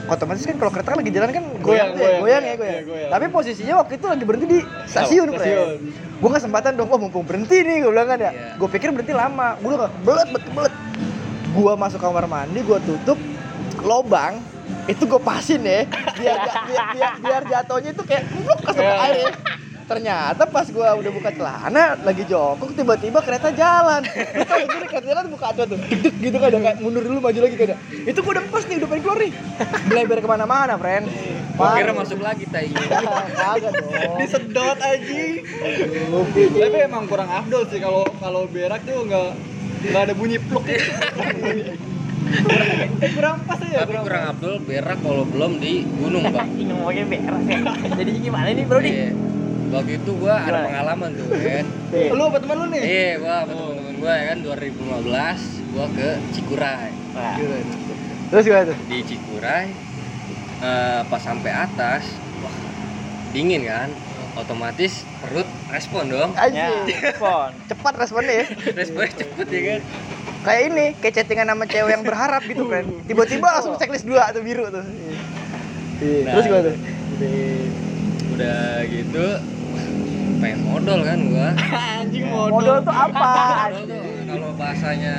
Otomatis 0.06 0.42
kan 0.42 0.54
kalau 0.54 0.70
kereta 0.70 0.88
kan 0.88 0.98
lagi 0.98 1.10
jalan 1.10 1.30
kan 1.30 1.44
goyang, 1.56 1.62
Goyang, 1.62 1.88
ya, 1.90 1.98
goyang, 1.98 2.20
goyang 2.20 2.22
ya, 2.38 2.46
iya, 2.46 2.54
goyang. 2.54 2.72
iya, 2.72 2.82
goyang. 2.84 3.10
Tapi 3.10 3.25
posisinya 3.28 3.75
waktu 3.76 3.92
itu 3.94 4.06
lagi 4.06 4.25
berhenti 4.25 4.46
di 4.46 4.58
stasiun, 4.86 5.26
Stasiun. 5.28 5.36
friend. 5.36 5.60
Gue 6.16 6.30
kesempatan 6.32 6.70
dong, 6.72 6.88
wah 6.88 6.96
mumpung 6.96 7.22
berhenti 7.22 7.58
nih, 7.58 7.76
gue 7.82 7.90
bilang 7.90 8.06
kan 8.06 8.18
ya. 8.18 8.30
Iya. 8.30 8.54
Gue 8.54 8.68
pikir 8.70 8.88
berhenti 8.90 9.10
lama, 9.12 9.58
gue 9.58 9.66
udah 9.68 9.90
belet, 10.00 10.28
belet, 10.30 10.46
belet. 10.52 10.75
Gue 11.50 11.72
masuk 11.75 11.98
kamar 11.98 12.25
mandi, 12.25 12.60
gue 12.60 12.78
tutup, 12.80 13.18
lobang, 13.80 14.38
itu 14.84 15.02
gue 15.02 15.18
pasin 15.18 15.60
ya, 15.60 15.82
biar 16.14 16.36
biar, 16.38 16.56
biar, 16.92 17.12
biar 17.18 17.42
jatuhnya 17.44 17.90
itu 17.90 18.02
kayak 18.02 18.22
bluk 18.30 18.60
ke 18.62 18.70
Iya. 18.76 18.94
air 19.02 19.16
ya. 19.16 19.30
Ternyata 19.87 20.43
pas 20.50 20.66
gue 20.66 20.83
udah 20.83 21.12
buka 21.14 21.31
celana, 21.31 21.95
lagi 22.02 22.26
jongkok, 22.26 22.75
tiba-tiba 22.75 23.23
kereta 23.23 23.55
jalan. 23.55 24.02
Lu 24.02 24.43
tau 24.43 24.59
gak 24.59 24.66
sih, 24.66 24.78
kereta 24.83 25.07
jalan 25.07 25.25
buka 25.31 25.47
aja 25.55 25.62
tuh, 25.62 25.78
deg 25.78 26.14
gitu 26.19 26.37
kan, 26.43 26.50
kayak 26.50 26.83
mundur 26.83 27.07
dulu, 27.07 27.23
maju 27.23 27.38
lagi 27.38 27.55
kayak 27.55 27.78
Itu 28.02 28.19
gue 28.19 28.33
udah 28.35 28.45
pas 28.50 28.66
nih, 28.66 28.76
udah 28.83 28.88
pengen 28.90 29.02
keluar 29.07 29.19
nih. 29.23 29.33
Melebar 29.87 30.19
ke 30.19 30.28
mana-mana, 30.28 30.75
friend. 30.75 31.07
Gua 31.57 31.73
kira 31.73 31.93
masuk 31.97 32.21
lagi 32.21 32.45
tai. 32.50 32.69
Kagak 33.40 33.73
dong. 33.81 34.21
Disedot 34.21 34.76
aja. 34.76 35.25
Tapi 36.35 36.78
emang 36.85 37.09
kurang 37.09 37.33
afdol 37.33 37.64
sih 37.73 37.81
kalau 37.81 38.05
kalau 38.21 38.45
berak 38.45 38.85
tuh 38.85 39.09
nggak 39.09 39.31
nggak 39.88 40.02
ada 40.05 40.14
bunyi 40.19 40.37
pluk. 40.37 40.66
Eh, 42.26 43.11
kurang 43.14 43.38
pas 43.47 43.55
aja. 43.62 43.87
Tapi 43.87 44.02
kurang 44.02 44.35
Abdul 44.35 44.59
berak 44.66 44.99
kalau 44.99 45.23
belum 45.31 45.62
di 45.62 45.87
gunung, 45.87 46.26
Bang. 46.35 46.50
Ini 46.59 46.75
ngomongnya 46.75 47.05
beres 47.07 47.45
ya. 47.47 47.59
Jadi 48.02 48.11
gimana 48.19 48.50
nih 48.50 48.66
bro 48.66 48.83
nih? 48.83 49.14
Iya. 49.66 49.75
Waktu 49.75 49.92
itu 49.99 50.11
gua 50.14 50.35
ada 50.37 50.46
Gimana? 50.46 50.66
pengalaman 50.66 51.08
tuh 51.12 51.26
kan. 51.28 51.66
Lu 52.14 52.23
apa 52.25 52.38
teman 52.38 52.56
lu 52.56 52.66
nih? 52.70 52.82
Iya, 52.82 53.11
gua 53.18 53.35
sama 53.37 53.52
temen-temen 53.52 53.94
gua 53.96 54.12
ya 54.14 54.25
kan 54.25 54.38
2015 54.40 55.75
gua 55.75 55.87
ke 55.90 56.08
Cikuray. 56.30 56.90
Nah, 57.12 57.35
Terus 58.26 58.42
gimana 58.44 58.64
tuh? 58.66 58.76
Di 58.87 58.99
Cikuray 59.02 59.66
eh, 60.56 61.00
pas 61.04 61.20
sampai 61.20 61.52
atas, 61.52 62.04
wah 62.40 62.54
dingin 63.30 63.66
kan. 63.66 63.90
Otomatis 64.37 65.00
perut 65.18 65.49
respon 65.66 66.12
dong. 66.12 66.30
ya, 66.30 66.44
Anjing. 66.44 66.92
telepon. 66.92 67.50
Cepat 67.66 67.94
responnya 67.96 68.35
ya. 68.37 68.46
Responnya 68.85 69.12
cepet 69.16 69.46
ya 69.49 69.61
kan. 69.64 69.80
Kayak 70.44 70.62
ini, 70.68 70.87
kayak 71.00 71.14
chattingan 71.16 71.49
sama 71.49 71.64
cewek 71.64 71.90
yang 71.90 72.04
berharap 72.04 72.44
gitu 72.44 72.68
kan. 72.68 72.85
Tiba-tiba 73.08 73.49
langsung 73.49 73.80
checklist 73.80 74.04
2 74.04 74.12
tuh 74.37 74.42
biru 74.44 74.68
tuh. 74.68 74.85
Iya. 74.85 76.20
Nah. 76.28 76.32
Terus 76.37 76.44
gimana 76.44 76.62
tuh? 76.68 76.76
Udah 78.37 78.61
gitu 78.85 79.25
pengen 80.37 80.61
modal 80.62 80.99
kan 81.00 81.19
gua. 81.26 81.49
Anjing 82.00 82.25
Modal 82.28 82.76
tuh 82.81 82.95
apa? 82.95 83.31
Modal 83.66 83.85
tuh 83.85 84.00
kalau 84.26 84.50
bahasanya 84.55 85.14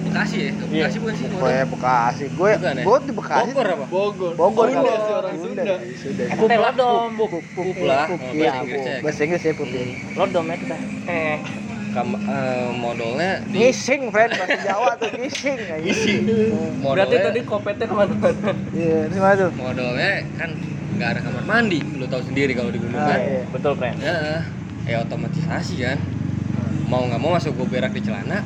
Bekasi 0.00 0.36
ya, 0.36 0.50
Iya. 0.50 0.86
Bekasi 0.86 0.96
bukan 0.98 1.14
sih 1.14 1.26
modal. 1.26 1.40
Gue 1.40 1.56
Bekasi, 1.68 2.24
gue 2.28 2.48
ya? 2.50 2.58
gue 2.80 2.96
di 3.02 3.12
Bekasi. 3.12 3.50
Bogor 3.50 3.66
apa? 3.68 3.84
Bogor. 3.86 4.32
Bogor 4.34 4.66
Sunda 4.68 4.94
sih 4.96 5.12
orang 5.12 5.34
Sunda. 5.36 5.62
Sunda. 5.94 6.22
Eh, 6.24 6.36
lah, 7.80 8.04
Pup, 8.06 8.20
oh, 8.20 8.32
iya, 8.32 8.50
bahasa 9.00 9.20
Inggris 9.22 9.42
ya 9.42 9.52
pup. 9.52 9.68
ya. 9.68 9.84
Lo 10.14 10.24
dom 10.26 10.46
ya 10.46 10.56
kita. 10.56 10.76
Eh, 11.06 11.36
Kam- 11.90 12.14
eh, 12.16 12.70
modalnya 12.70 13.42
di 13.50 13.66
Ngising, 13.66 14.14
friend 14.14 14.30
bahasa 14.32 14.62
Jawa 14.62 14.94
tuh 14.94 15.10
ngising. 15.12 15.58
Ngising. 15.82 16.20
modalnya, 16.78 16.86
Berarti 16.86 17.16
tadi 17.18 17.40
kopetnya 17.42 17.84
ke 17.84 17.94
mana-mana. 17.94 18.52
Iya, 18.70 18.98
terus 19.04 19.12
gimana 19.12 19.34
tuh? 19.36 19.50
modalnya 19.52 20.12
kan 20.38 20.50
nggak 20.90 21.08
ada 21.08 21.20
kamar 21.20 21.42
mandi, 21.42 21.78
lu 21.82 22.06
tahu 22.06 22.22
sendiri 22.22 22.52
kalau 22.54 22.70
di 22.70 22.78
gunung 22.78 22.94
Ah, 22.94 23.08
kan. 23.08 23.18
iya. 23.18 23.42
betul 23.48 23.72
friend. 23.74 23.96
Ya, 23.98 24.46
ya 24.90 25.06
otomatisasi 25.06 25.74
kan. 25.86 25.98
Mau 26.90 27.06
nggak 27.06 27.22
mau 27.22 27.38
masuk 27.38 27.54
gue 27.54 27.78
berak 27.78 27.94
di 27.94 28.02
celana, 28.02 28.42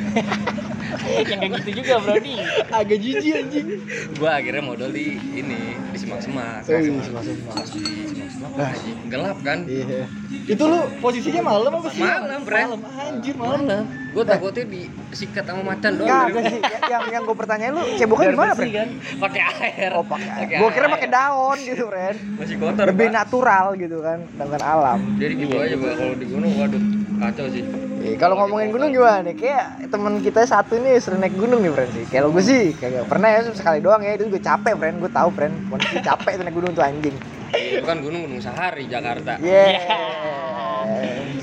Yang 1.20 1.38
kayak 1.38 1.52
gitu 1.58 1.70
juga 1.76 1.94
bro 1.98 2.16
nih. 2.16 2.38
Agak 2.68 2.98
jijik 2.98 3.32
anjing. 3.36 3.66
gue 4.10 4.30
akhirnya 4.30 4.62
modal 4.62 4.90
di 4.90 5.06
ini 5.32 5.58
di 5.86 5.98
semak-semak. 5.98 6.62
Oh, 6.62 6.70
iya, 6.70 6.78
Semak-semak. 6.80 7.22
semak-semak. 7.22 7.54
Pas 7.54 7.68
di 7.68 7.82
semak-semak, 8.06 8.50
anjing, 8.58 8.96
gelap 9.06 9.38
kan. 9.40 9.58
Iya. 9.64 10.04
Itu 10.46 10.62
lu 10.64 10.80
posisinya 10.98 11.42
malam 11.44 11.72
apa 11.74 11.88
sih? 11.88 12.00
Malam, 12.00 12.40
Bre. 12.42 12.62
Malam. 12.62 12.80
Anjir, 12.88 13.34
malam. 13.36 13.60
Malam. 13.62 13.84
Gue 14.08 14.24
takutnya 14.24 14.64
disikat 14.66 15.44
sama 15.44 15.62
macan 15.66 15.92
doang. 15.94 16.28
Sih, 16.32 16.58
Ya- 16.58 16.80
yang 16.90 17.02
yang 17.10 17.22
gue 17.22 17.36
pertanyaan 17.36 17.72
lu 17.74 17.82
cebokan 17.94 18.24
Biar 18.24 18.34
gimana, 18.34 18.52
bersih 18.52 18.62
friend? 18.64 18.74
kan? 18.74 18.88
Pakai 19.20 19.40
air. 19.44 19.90
Oh, 19.92 20.02
pakai. 20.02 20.56
Gue 20.56 20.70
kira 20.72 20.86
pakai 20.88 21.08
daun 21.08 21.58
gitu, 21.58 21.84
friend. 21.86 22.16
Masih 22.34 22.56
kotor. 22.56 22.84
Lebih 22.88 23.06
Pak. 23.06 23.14
natural 23.14 23.66
gitu 23.76 23.98
kan, 24.00 24.18
dengan 24.26 24.60
alam. 24.62 24.98
Jadi 25.16 25.32
gitu 25.36 25.54
aja. 25.54 25.74
Kalau 25.76 26.14
di 26.14 26.26
gunung 26.26 26.52
waduh 26.56 26.82
kacau 27.18 27.46
sih. 27.50 27.64
Eh, 27.98 28.14
kalau 28.14 28.38
ngomongin 28.38 28.70
gunung 28.70 28.90
gimana 28.90 29.20
nih? 29.20 29.34
Kayak 29.36 29.64
teman 29.88 30.22
kita 30.22 30.46
satu 30.46 30.77
nih 30.80 30.94
sering 31.02 31.20
naik 31.20 31.34
gunung 31.34 31.60
nih, 31.60 31.72
friend 31.74 31.90
sih. 31.92 32.04
Kalau 32.08 32.28
gue 32.30 32.42
sih 32.42 32.72
kagak 32.78 33.06
pernah 33.10 33.28
ya 33.34 33.40
sekali 33.50 33.78
doang 33.82 34.02
ya. 34.02 34.14
Itu 34.14 34.30
gue 34.30 34.42
capek, 34.42 34.74
friend. 34.78 34.96
Gue 35.02 35.10
tahu, 35.10 35.28
friend. 35.34 35.54
Kondisi 35.68 35.98
capek 36.00 36.38
tuh 36.38 36.44
naik 36.46 36.56
gunung 36.56 36.72
tuh 36.72 36.84
anjing. 36.86 37.16
Itu 37.54 37.84
kan 37.86 37.98
gunung 38.00 38.28
gunung 38.28 38.40
Sahari 38.40 38.86
Jakarta. 38.86 39.40
Yeah. 39.42 39.78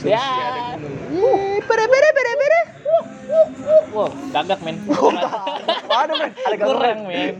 Ya. 0.05 0.21
Ih, 1.09 1.57
Bere 1.65 1.85
bere 1.89 2.09
bere 2.13 2.33
bere. 2.37 2.54
Wow, 3.89 4.11
gagak 4.29 4.59
men. 4.59 4.75
Waduh, 4.85 6.15
friend. 6.19 6.33
Ada 6.35 6.55
Kurang 6.59 6.99
men. 7.07 7.33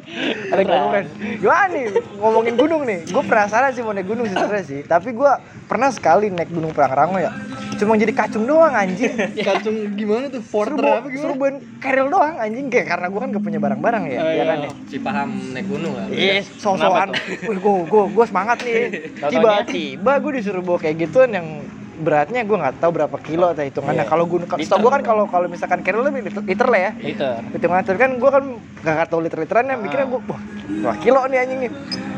Ada 0.47 0.61
ganggu, 0.63 0.87
friend. 0.89 1.07
Gimana 1.37 1.65
nih 1.67 1.85
ngomongin 2.15 2.55
gunung 2.55 2.81
nih? 2.83 2.99
Gue 3.05 3.23
penasaran 3.23 3.75
sih 3.75 3.83
mau 3.83 3.91
naik 3.91 4.07
gunung 4.07 4.25
sih 4.25 4.33
sebenarnya 4.33 4.65
sih. 4.65 4.79
Tapi 4.81 5.11
gue 5.11 5.31
pernah 5.67 5.91
sekali 5.91 6.31
naik 6.31 6.49
gunung 6.49 6.71
Pangrango 6.71 7.19
ya. 7.19 7.35
Cuma 7.75 7.99
jadi 7.99 8.15
kacung 8.15 8.47
doang 8.47 8.71
anjing. 8.71 9.11
Kacung 9.35 9.75
gimana 9.93 10.31
tuh? 10.31 10.39
Porter 10.41 10.79
Suruh, 10.79 10.95
apa 10.95 11.07
gimana? 11.11 11.19
suruh 11.19 11.35
bawain 11.35 11.55
keril 11.83 12.07
doang 12.07 12.35
anjing 12.39 12.65
kayak 12.71 12.87
karena 12.87 13.07
gue 13.11 13.19
kan 13.19 13.29
gak 13.35 13.43
punya 13.43 13.59
barang-barang 13.59 14.03
ya, 14.07 14.15
Oh, 14.15 14.23
ya 14.23 14.31
iya. 14.31 14.43
kan 14.47 14.57
ya. 14.63 14.69
Si 14.87 14.97
paham 15.03 15.29
naik 15.51 15.67
gunung 15.67 15.91
lah. 15.91 16.07
Iya, 16.07 16.39
so-soan. 16.55 17.11
Wih, 17.43 17.57
gue 17.59 17.73
gue 17.83 18.03
gue 18.15 18.25
semangat 18.25 18.63
nih. 18.63 18.75
Tiba-tiba 19.35 20.11
gue 20.23 20.31
disuruh 20.39 20.63
bawa 20.63 20.79
kayak 20.79 21.03
gituan 21.03 21.35
yang 21.35 21.47
beratnya 21.95 22.43
gue 22.43 22.57
nggak 22.57 22.75
tahu 22.77 22.91
berapa 22.91 23.17
kilo 23.23 23.51
atau 23.51 23.63
hitungannya. 23.63 24.03
Iya. 24.03 24.11
Kalau 24.11 24.23
Liter. 24.27 24.59
setahu 24.59 24.79
gue 24.83 24.91
kan 24.91 25.03
kalau 25.03 25.23
kalau 25.25 25.47
misalkan 25.47 25.79
keril 25.79 26.03
lebih 26.03 26.27
liter, 26.27 26.41
liter 26.43 26.67
lah 26.67 26.79
ya. 26.79 26.91
Liter. 26.99 27.35
Hitungan 27.55 27.79
liter 27.81 27.95
kan 27.95 28.09
gue 28.15 28.29
kan 28.29 28.43
nggak 28.83 29.07
tahu 29.07 29.19
liter-literannya, 29.23 29.75
mikirnya 29.79 30.07
gue 30.07 30.19
wah, 30.27 30.41
wah 30.83 30.95
kilo 30.99 31.23
nih 31.25 31.39
anjing 31.41 31.59
nih. 31.67 31.71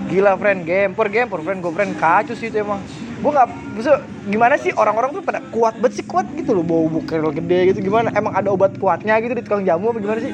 Gila 0.08 0.40
friend, 0.40 0.60
gempor 0.64 1.08
gempor 1.12 1.40
friend, 1.44 1.60
gue 1.60 1.74
friend 1.74 1.92
kacau 1.96 2.34
sih 2.34 2.48
itu 2.48 2.64
emang. 2.64 2.80
Gue 3.18 3.32
nggak 3.34 3.50
bisa 3.76 3.92
gimana 4.26 4.56
sih 4.56 4.72
orang-orang 4.72 5.10
tuh 5.12 5.22
pada 5.26 5.42
kuat 5.50 5.76
banget 5.78 6.00
sih 6.00 6.06
kuat 6.06 6.30
gitu 6.34 6.54
loh 6.54 6.62
bawa 6.62 6.86
buku 6.88 7.06
keril 7.06 7.34
gede 7.34 7.74
gitu 7.74 7.80
gimana? 7.84 8.14
Emang 8.14 8.34
ada 8.34 8.50
obat 8.50 8.78
kuatnya 8.78 9.18
gitu 9.20 9.34
di 9.34 9.44
tukang 9.44 9.62
jamu 9.62 9.90
apa 9.90 10.00
gimana 10.00 10.20
sih? 10.22 10.34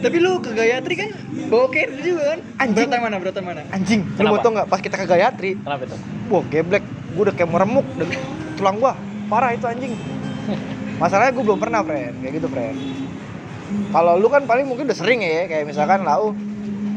Tapi 0.00 0.16
lu 0.16 0.40
ke 0.40 0.56
Gayatri 0.56 0.94
kan 0.96 1.10
bawa 1.52 1.68
carrier 1.68 2.00
juga 2.00 2.22
kan? 2.32 2.38
Anjing. 2.56 2.88
Beratan 2.88 3.00
mana? 3.04 3.16
Beratan 3.20 3.44
mana? 3.44 3.60
Anjing, 3.68 4.00
lu 4.00 4.16
Kenapa? 4.16 4.32
mau 4.32 4.40
tau 4.40 4.50
nggak 4.56 4.68
pas 4.72 4.80
kita 4.80 4.96
ke 4.96 5.06
Gayatri, 5.06 5.50
Kenapa 5.60 5.82
itu? 5.84 5.96
wah 6.32 6.44
geblek, 6.48 6.84
gue 7.10 7.22
udah 7.22 7.34
kayak 7.34 7.50
meremuk 7.50 7.86
dan 7.96 8.08
tulang 8.54 8.76
gua 8.78 8.92
parah 9.26 9.54
itu 9.54 9.66
anjing. 9.66 9.94
Masalahnya 10.98 11.32
gue 11.32 11.44
belum 11.46 11.56
pernah, 11.56 11.80
friend, 11.80 12.12
kayak 12.20 12.32
gitu, 12.36 12.48
friend. 12.50 12.76
Kalau 13.88 14.18
lu 14.18 14.26
kan 14.26 14.42
paling 14.44 14.66
mungkin 14.66 14.84
udah 14.84 14.98
sering 14.98 15.22
ya, 15.22 15.46
kayak 15.46 15.64
misalkan 15.64 16.02
lau 16.02 16.34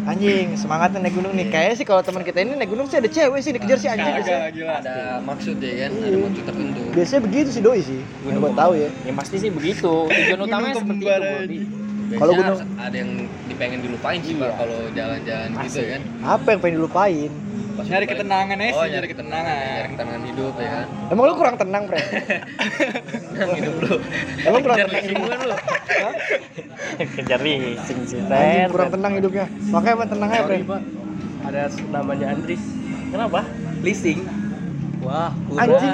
anjing 0.03 0.57
semangatnya 0.59 0.99
naik 0.99 1.15
gunung 1.15 1.31
nih. 1.31 1.47
Kayaknya 1.47 1.75
sih 1.79 1.85
kalau 1.87 2.01
teman 2.03 2.25
kita 2.25 2.43
ini 2.43 2.57
naik 2.57 2.67
gunung 2.67 2.89
sih 2.89 2.99
ada 2.99 3.07
cewek 3.07 3.39
sih 3.39 3.55
dikejar 3.55 3.77
sih 3.79 3.87
anjing. 3.87 4.13
Gila. 4.19 4.83
Ada 4.83 4.95
maksud 5.23 5.55
ya 5.63 5.87
kan, 5.87 5.91
ada 5.95 6.17
maksud 6.19 6.43
tertentu. 6.43 6.81
Biasanya 6.91 7.21
begitu 7.23 7.49
sih 7.53 7.61
doi 7.63 7.79
sih. 7.79 8.01
Gue 8.25 8.51
tahu 8.51 8.71
ya. 8.75 8.89
Ya 9.07 9.13
pasti 9.15 9.35
sih 9.39 9.49
begitu. 9.53 9.93
Tujuan 10.09 10.27
Gunung 10.35 10.47
utamanya 10.49 10.75
seperti 10.75 11.05
itu. 11.05 11.63
Kalau 12.13 12.33
gunung- 12.35 12.61
ada 12.77 12.95
yang 12.99 13.11
dipengen 13.47 13.79
dilupain 13.79 14.19
sih 14.21 14.35
Iya. 14.35 14.51
kalau 14.53 14.79
jalan-jalan 14.91 15.49
gitu 15.63 15.81
kan. 15.87 16.01
Apa 16.27 16.47
yang 16.51 16.59
pengen 16.59 16.75
dilupain? 16.83 17.31
Pas 17.73 17.85
Nyari 17.89 18.05
ketenangan 18.05 18.57
aja 18.61 18.71
Oh, 18.77 18.85
sih, 18.85 18.89
nyari 18.93 19.07
ketenangan, 19.09 19.55
nyari 19.57 19.87
ketenangan 19.97 20.23
hidup 20.29 20.53
ya 20.61 20.69
kan. 20.69 20.85
Emang 21.09 21.23
lu 21.25 21.33
kurang 21.33 21.55
tenang, 21.57 21.83
friend? 21.89 22.07
hidup 23.57 23.75
lu. 23.81 23.95
Emang 24.45 24.61
kurang 24.61 24.77
tenang 24.85 25.03
hidup? 25.09 25.23
lu. 25.25 25.57
Kejar 27.17 27.39
racing 27.41 27.99
sih, 28.05 28.19
friend. 28.29 28.69
kurang 28.69 28.89
tenang 28.93 29.13
hidupnya. 29.17 29.45
Makanya 29.73 29.93
emang 29.97 30.09
tenang 30.13 30.29
aja. 30.29 30.43
Pak. 30.45 30.81
Ada 31.43 31.61
namanya 31.89 32.25
Andri. 32.29 32.55
Kenapa? 33.09 33.39
Leasing. 33.81 34.42
Wah, 35.03 35.31
Anjing. 35.59 35.93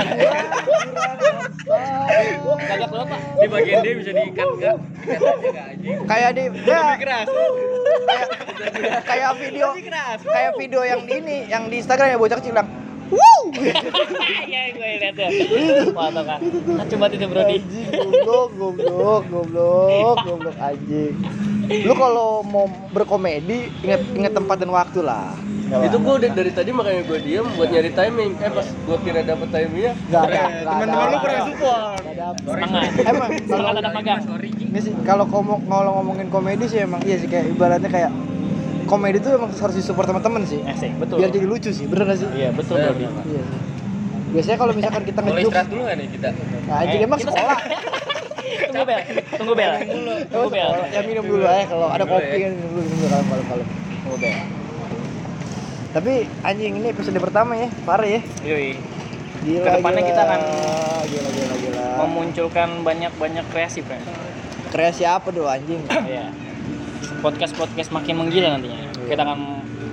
Gagak 2.70 2.89
lo 2.89 3.04
pak. 3.06 3.20
Di 3.42 3.48
bagian 3.50 3.80
dia 3.82 3.94
bisa 3.98 4.12
diikat 4.13 4.48
enggak? 4.58 4.78
Ikat 5.06 5.22
aja 5.22 5.48
enggak 5.50 5.66
anjing. 5.74 5.98
Kayak 6.06 6.30
di 6.38 6.44
ya, 6.66 6.82
Keras. 6.98 7.28
kayak 8.10 8.28
kayak 9.06 9.32
video 9.38 9.68
kayak 10.30 10.51
video 10.58 10.82
yang 10.86 11.01
di 11.06 11.13
ini 11.18 11.38
yang 11.50 11.63
di 11.70 11.75
Instagram 11.82 12.13
ya 12.13 12.18
bocah 12.18 12.38
kecil 12.38 12.54
bilang 12.54 12.70
Wow! 13.10 13.50
Iya, 14.46 14.70
gue 14.70 14.89
lihat 15.01 15.18
ya. 15.18 15.30
Wah, 15.98 16.13
tau 16.13 16.22
kan. 16.30 16.39
Coba 16.94 17.10
itu 17.10 17.25
bro 17.25 17.42
di. 17.50 17.58
Anjing, 17.58 17.89
goblok, 18.22 18.74
goblok, 18.78 19.24
goblok, 19.34 20.18
goblok 20.30 20.58
anjing. 20.62 21.18
Lu 21.69 21.93
kalau 21.93 22.41
mau 22.41 22.65
berkomedi 22.89 23.69
inget 23.79 24.01
inget 24.11 24.33
tempat 24.33 24.57
dan 24.57 24.69
waktu 24.69 24.99
lah. 24.99 25.38
itu 25.69 25.95
gue 25.95 26.13
udah 26.17 26.29
dari 26.33 26.49
tadi 26.49 26.73
makanya 26.73 27.05
gue 27.05 27.19
diem 27.21 27.45
buat 27.53 27.69
nyari 27.69 27.93
timing. 27.93 28.31
Eh 28.35 28.49
pas 28.49 28.65
gue 28.65 28.97
kira 28.99 29.21
dapet 29.21 29.47
timingnya, 29.47 29.93
Enggak 30.01 30.21
ada, 30.23 30.33
Eh, 30.33 30.41
enggak 30.41 30.49
ada. 30.49 30.71
Teman-teman 30.71 31.05
lu 31.05 31.17
kurang 31.19 31.41
support. 31.45 31.81
Nggak 32.01 32.13
ada. 32.15 32.25
Semangat. 32.41 32.91
Emang 33.05 33.29
kalau 33.45 33.67
anak 33.71 33.91
magang. 33.93 34.19
Sorry. 34.23 34.49
ini 34.49 34.79
sih 34.79 34.93
kalau 35.03 35.25
ngomong 35.25 35.59
kalau 35.63 35.91
ngomongin 35.95 36.27
komedi 36.27 36.65
sih 36.65 36.79
emang 36.79 37.01
iya 37.03 37.17
sih 37.17 37.25
kayak 37.25 37.53
ibaratnya 37.53 37.85
kayak 37.88 38.11
komedi 38.85 39.17
tuh 39.19 39.31
emang 39.35 39.49
harus 39.51 39.75
disupport 39.75 40.09
teman-teman 40.09 40.41
sih. 40.43 40.57
Asik, 40.63 40.97
betul. 40.97 41.21
Biar 41.21 41.29
jadi 41.29 41.45
lucu 41.45 41.69
sih, 41.69 41.85
bener 41.85 42.03
gak 42.07 42.17
sih? 42.17 42.29
Iya, 42.33 42.49
betul. 42.49 42.81
Iya. 42.81 43.43
Biasanya 44.29 44.57
kalau 44.57 44.73
misalkan 44.73 45.03
kita 45.03 45.19
Boleh 45.19 45.33
ngejokes, 45.35 45.45
istirahat 45.47 45.69
dulu 45.69 45.81
nggak 45.83 45.97
nih 45.97 46.07
kita? 46.09 46.29
nah, 46.65 46.81
Eh, 46.81 46.97
emang 46.99 47.17
kita- 47.17 47.29
sekolah. 47.31 47.59
Tunggu 48.50 48.86
bel, 48.86 49.00
tunggu 49.36 49.53
bel. 49.53 49.72
Tunggu 50.27 50.50
bel. 50.50 50.70
Ya 50.89 51.01
minum 51.03 51.24
dulu 51.24 51.46
aja 51.46 51.63
kalau 51.65 51.88
ada 51.88 52.03
kopi 52.03 52.38
kan 52.39 52.51
minum 52.53 52.86
dulu 52.88 53.06
kalau 53.06 53.25
kalau 53.25 53.44
kalau. 53.46 53.65
Tunggu 54.03 54.18
bel. 54.18 54.38
Tapi 55.89 56.13
anjing 56.41 56.74
ini 56.77 56.88
episode 56.89 57.18
pertama 57.18 57.58
ya, 57.58 57.68
parah 57.82 58.06
ya. 58.06 58.22
Yoi. 58.46 58.77
Gila, 59.39 59.63
Ke 59.63 59.70
depannya 59.79 60.01
gila. 60.03 60.10
kita 60.12 60.22
akan 60.22 60.41
gila 61.08 61.29
gila 61.32 61.56
gila. 61.58 61.84
Memunculkan 62.03 62.70
banyak-banyak 62.84 63.46
kreasi, 63.50 63.79
friend. 63.82 64.06
Kreasi 64.70 65.03
apa 65.03 65.32
tuh 65.32 65.50
anjing? 65.50 65.82
Iya. 66.06 66.29
Podcast-podcast 67.20 67.89
makin 67.89 68.22
menggila 68.22 68.53
nantinya. 68.53 68.86
Kita 69.08 69.22
akan 69.24 69.39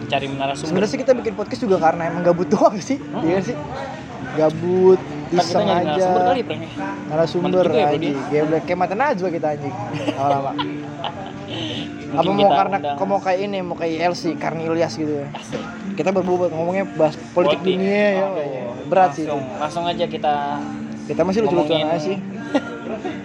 cari 0.06 0.26
narasumber. 0.30 0.70
sebenarnya 0.70 0.90
sih 0.92 1.00
kita 1.02 1.12
bikin 1.18 1.34
podcast 1.34 1.60
juga 1.60 1.82
karena 1.82 2.06
emang 2.06 2.22
gabut 2.22 2.46
doang 2.46 2.78
sih 2.78 2.94
iya 3.26 3.42
sih 3.42 3.58
gabut 4.38 5.02
Ntar 5.36 5.44
kita 5.44 5.52
iseng 5.52 5.66
nyari 5.66 5.76
aja. 5.78 5.92
narasumber 5.92 6.22
kali, 6.22 6.40
narasumber 7.06 7.44
Mantep 7.46 7.60
juga 7.62 7.76
ya, 7.76 7.84
Bro, 7.84 7.94
anjing. 7.94 8.16
geblek 8.30 8.62
kayak 8.64 8.78
mata 8.78 8.94
najwa 8.94 9.28
kita 9.30 9.46
anjing. 9.50 9.74
Lama-lama. 10.10 10.50
Apa 12.16 12.30
mau 12.30 12.48
karena 12.50 12.76
undang- 12.78 12.96
kamu 12.96 13.14
kayak 13.20 13.40
ini 13.40 13.58
mau 13.60 13.76
kayak 13.76 13.96
LC 14.08 14.22
Karni 14.34 14.62
Ilyas 14.64 14.94
gitu 14.94 15.12
ya? 15.16 15.28
Kita 15.92 16.08
berbobot 16.10 16.48
ngomongnya 16.48 16.84
bahas 16.90 17.14
politik, 17.30 17.60
dunia 17.60 18.08
ya. 18.14 18.24
Oh, 18.24 18.34
berat 18.86 19.12
sih. 19.12 19.24
Itu 19.24 19.34
langsung, 19.34 19.60
langsung 19.60 19.84
aja 19.84 20.04
kita 20.06 20.34
kita 21.04 21.20
masih 21.22 21.40
lucu-lucuan 21.42 21.76
ngomongin- 21.78 21.92
aja 21.92 22.00
sih. 22.02 22.16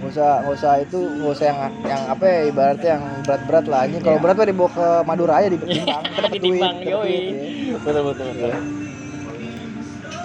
Nggak 0.01 0.09
usah 0.09 0.31
nggak 0.41 0.55
usah 0.55 0.71
itu 0.79 0.97
nggak 0.97 1.31
usah 1.31 1.45
yang 1.45 1.59
yang 1.83 2.01
apa 2.09 2.23
ya 2.25 2.39
ibaratnya 2.43 2.89
yang 2.91 3.03
berat-berat 3.23 3.65
lah 3.65 3.79
anjing. 3.85 4.01
Kalau 4.01 4.17
berat 4.17 4.35
mah 4.35 4.47
dibawa 4.47 4.69
ke 4.71 4.85
Madura 5.03 5.33
aja 5.35 5.47
ditimbang 5.47 6.03
duit 6.11 6.31
ditimbang 6.33 6.75
dapat 6.75 6.91
yoi. 6.91 7.13
ya. 7.13 7.77
betul 7.77 8.01
betul 8.03 8.25
betul. 8.27 8.49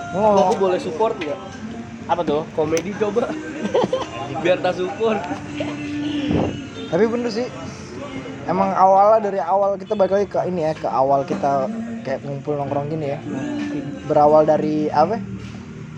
Ngomong 0.09 0.35
aku 0.41 0.55
boleh 0.59 0.79
support 0.79 1.15
nggak 1.15 1.39
apa 2.07 2.23
tuh? 2.23 2.43
Komedi 2.55 2.95
coba. 2.99 3.29
Biar 4.43 4.59
tak 4.63 4.79
support 4.79 5.19
tapi 6.87 7.05
bener 7.11 7.31
sih. 7.31 7.49
Emang 8.47 8.71
awalnya 8.79 9.27
dari 9.27 9.41
awal 9.43 9.75
kita 9.75 9.99
balik 9.99 10.23
lagi 10.23 10.27
ke 10.31 10.39
ini 10.47 10.71
ya 10.71 10.73
ke 10.79 10.87
awal 10.87 11.27
kita 11.27 11.67
kayak 12.07 12.23
ngumpul 12.23 12.55
nongkrong 12.55 12.87
gini 12.95 13.19
ya. 13.19 13.19
Berawal 14.07 14.47
dari 14.47 14.87
apa 14.87 15.19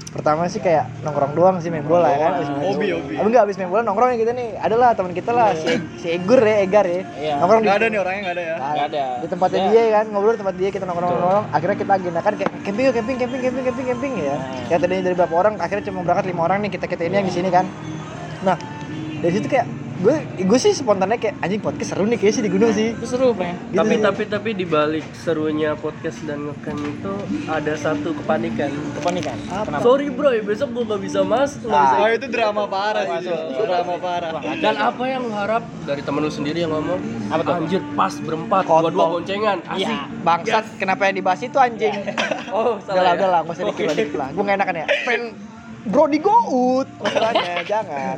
pertama 0.09 0.49
sih 0.49 0.57
kayak 0.57 0.89
nongkrong 1.01 1.33
doang 1.33 1.57
sih 1.59 1.69
main 1.69 1.85
bola 1.85 2.09
ya 2.09 2.19
kan 2.19 2.31
abis 2.35 2.49
main 2.49 2.61
Hobi, 2.65 2.87
bola. 2.87 2.97
hobi. 2.97 3.13
Abis 3.13 3.27
enggak 3.27 3.43
abis 3.45 3.57
main 3.57 3.69
bola 3.69 3.83
nongkrong 3.83 4.09
ya 4.09 4.19
kita 4.19 4.33
nih 4.33 4.49
adalah 4.57 4.89
teman 4.91 5.13
kita 5.13 5.31
lah 5.31 5.49
si, 5.53 5.69
si 5.97 6.07
Egur 6.11 6.41
ya 6.41 6.57
Egar 6.61 6.85
ya 6.85 7.01
Iya. 7.15 7.35
nongkrong 7.39 7.61
di 7.61 7.67
Nggak 7.67 7.77
ada 7.77 7.87
nih 7.87 7.99
orangnya 7.99 8.21
nggak 8.23 8.35
ada 8.35 8.43
ya. 8.43 8.55
Nggak 8.57 8.87
ada. 8.89 9.05
di 9.15 9.27
tempatnya 9.29 9.59
Ya. 9.59 9.69
dia 9.69 9.83
kan 9.93 10.05
ngobrol 10.09 10.33
di 10.33 10.41
tempat 10.41 10.55
dia 10.57 10.69
kita 10.71 10.85
nongkrong 10.85 11.11
nongkrong 11.13 11.45
akhirnya 11.51 11.77
kita 11.77 11.93
agenda 11.95 12.21
kan 12.21 12.33
kayak 12.35 12.51
camping 12.59 12.85
yuk 12.85 12.95
camping 12.95 13.17
camping 13.17 13.41
camping 13.43 13.65
camping 13.65 13.87
camping 13.87 14.13
ya 14.19 14.35
Nah. 14.35 14.39
ya 14.67 14.77
tadinya 14.77 15.03
dari 15.03 15.15
berapa 15.15 15.35
orang 15.37 15.55
akhirnya 15.57 15.85
cuma 15.85 15.99
berangkat 16.01 16.25
lima 16.27 16.41
orang 16.43 16.59
nih 16.61 16.71
kita 16.71 16.87
kita 16.87 17.03
ini 17.05 17.15
yang 17.15 17.27
di 17.27 17.35
sini 17.35 17.49
kan 17.49 17.65
nah 18.41 18.57
dari 19.19 19.33
situ 19.35 19.47
kayak 19.47 19.67
gue 19.99 20.17
gue 20.47 20.59
sih 20.63 20.71
spontannya 20.71 21.19
kayak 21.19 21.43
anjing 21.43 21.59
podcast 21.59 21.91
seru 21.91 22.07
nih 22.07 22.15
kayaknya 22.23 22.37
sih 22.39 22.45
di 22.47 22.51
gunung 22.55 22.71
sih. 22.71 22.89
Itu 22.95 23.07
seru 23.11 23.35
Prank. 23.35 23.59
Gitu. 23.59 23.75
Tapi 23.83 23.95
sih. 23.99 24.03
tapi 24.07 24.23
tapi 24.31 24.51
di 24.55 24.63
balik 24.63 25.07
serunya 25.11 25.75
podcast 25.75 26.23
dan 26.23 26.47
ngecamp 26.47 26.79
itu 26.79 27.15
ada 27.51 27.75
satu 27.75 28.15
kepanikan. 28.23 28.71
Kepanikan? 28.95 29.35
Kenapa? 29.67 29.83
Sorry 29.83 30.07
bro 30.15 30.31
ya 30.31 30.43
besok 30.47 30.71
gua 30.71 30.95
nggak 30.95 31.03
bisa 31.03 31.21
mas 31.27 31.59
bisa 31.59 31.95
Oh 31.99 32.09
itu 32.15 32.27
drama 32.31 32.71
parah 32.71 33.03
sih. 33.19 33.27
itu. 33.27 33.63
Drama 33.67 33.95
parah. 33.99 34.31
dan 34.39 34.75
apa 34.79 35.03
yang 35.11 35.27
lu 35.27 35.35
harap? 35.35 35.63
Dari 35.83 36.03
temen 36.07 36.21
lu 36.23 36.31
sendiri 36.31 36.63
yang 36.63 36.71
ngomong. 36.71 37.01
Apa 37.35 37.43
tuh? 37.43 37.55
anjir 37.59 37.83
pas 37.99 38.15
berempat. 38.23 38.63
Kontol. 38.71 38.95
dua-dua 38.95 39.07
boncengan. 39.19 39.59
Asik. 39.67 39.83
Iya. 39.83 39.99
bangsat 40.23 40.65
kenapa 40.79 41.11
yang 41.11 41.17
dibahas 41.19 41.43
itu 41.43 41.59
anjing? 41.59 41.95
Oh 42.49 42.81
udah 42.81 42.85
salah 42.89 43.03
lah 43.05 43.13
ya? 43.13 43.19
udah 43.21 43.29
lah 43.29 43.41
nggak 43.45 43.57
usah 43.61 43.65
dikit 43.93 44.13
lah. 44.17 44.29
Gue 44.33 44.41
nggak 44.41 44.57
enakan 44.57 44.75
ya. 44.81 44.87
Fan 45.05 45.23
bro 45.89 46.05
di 46.11 46.19
gout 46.21 46.89
masalahnya 47.01 47.65
jangan 47.65 48.17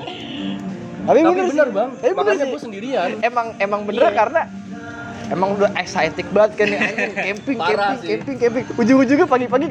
tapi, 1.10 1.18
tapi 1.20 1.34
bener, 1.34 1.46
bener 1.48 1.66
sih. 1.66 1.74
bang 1.74 1.90
tapi 1.92 2.06
bener 2.08 2.18
makanya 2.20 2.44
gua 2.46 2.60
sendirian 2.60 3.08
emang 3.20 3.46
emang 3.58 3.80
bener 3.82 4.02
Iya. 4.04 4.14
karena 4.16 4.40
emang 5.28 5.48
udah 5.52 5.70
excited 5.74 6.26
banget 6.30 6.52
kan 6.54 6.66
nih 6.66 6.78
anjing 6.80 7.12
camping 7.26 7.56
Parah 7.56 7.74
camping 7.92 7.98
sih. 7.98 8.08
camping 8.12 8.36
camping 8.38 8.64
ujung-ujungnya 8.76 9.26
pagi-pagi 9.26 9.66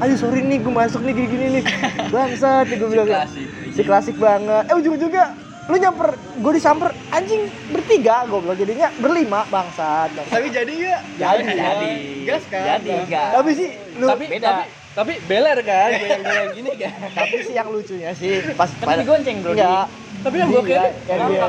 ayo 0.00 0.14
sorry 0.16 0.40
nih 0.40 0.58
gue 0.58 0.72
masuk 0.72 1.00
nih 1.00 1.12
gini-gini 1.12 1.46
nih 1.52 1.64
bangsat 2.14 2.66
gue 2.68 2.88
bilang 2.88 3.06
klasik. 3.06 3.46
si 3.70 3.80
klasik 3.80 4.16
banget 4.16 4.64
eh 4.64 4.74
ujung-ujungnya 4.74 5.26
lu 5.62 5.78
nyamper 5.78 6.10
gue 6.36 6.52
disamper 6.52 6.90
anjing 7.08 7.42
bertiga 7.68 8.26
gue 8.26 8.38
bilang 8.40 8.58
jadinya 8.58 8.88
berlima 8.96 9.46
bangsat. 9.46 10.10
Tapi 10.26 10.50
jadi 10.50 10.74
ya. 10.74 10.98
Jadi. 11.16 11.54
jadi 11.54 11.90
Gas 12.24 12.44
kan. 12.46 12.62
jadi 12.74 12.94
tapi 13.30 13.50
sih 13.52 13.68
lu 13.94 14.06
tapi 14.08 14.24
beda. 14.26 14.46
tapi 14.48 14.62
tapi 14.92 15.12
beler 15.24 15.58
kan 15.62 15.88
goyang-goyang 15.94 16.50
gini 16.52 16.72
kan 16.76 16.92
tapi 17.16 17.36
sih 17.40 17.54
yang 17.54 17.68
lucunya 17.68 18.10
sih 18.12 18.42
pas 18.52 18.68
Kan 18.74 18.98
digonceng, 18.98 19.38
bro, 19.40 19.54
enggak 19.54 19.86
tapi 20.22 20.36
yang 20.38 20.48
gua 20.48 20.62
Iya, 20.62 20.82
kira 21.02 21.24
dia. 21.26 21.44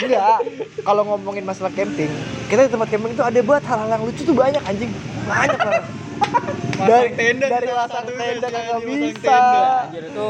enggak 0.00 0.38
kalau 0.88 1.02
ngomongin 1.04 1.44
masalah 1.44 1.72
camping 1.76 2.10
kita 2.48 2.60
di 2.64 2.70
tempat 2.72 2.88
camping 2.88 3.12
itu 3.12 3.22
ada 3.22 3.38
buat 3.44 3.62
hal-hal 3.62 3.88
yang 3.92 4.02
lucu 4.08 4.22
tuh 4.24 4.32
banyak 4.32 4.62
anjing. 4.64 4.90
Banyak 5.28 5.58
banget. 5.60 5.84
Dari 6.78 7.10
tenda 7.14 7.46
dari 7.46 7.66
satunya 7.68 8.24
tenda 8.38 8.48
kagak 8.48 8.74
masang 8.78 8.86
bisa. 8.86 9.18
tenda. 9.22 9.62
anjir 9.84 10.04
itu 10.08 10.28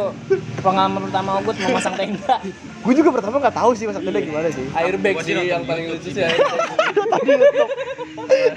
pengalaman 0.60 1.00
pertama 1.08 1.28
gue 1.40 1.54
memasang 1.64 1.94
tenda. 1.96 2.34
Gue 2.78 2.94
juga 2.94 3.10
pertama 3.10 3.42
nggak 3.42 3.56
tahu 3.58 3.70
sih 3.74 3.84
masang 3.90 4.04
tenda 4.06 4.20
gimana 4.22 4.48
sih. 4.50 4.64
Airbag 4.74 5.16
sih 5.22 5.34
yang 5.34 5.62
paling 5.66 5.84
lucu 5.92 6.08
sih. 6.10 6.22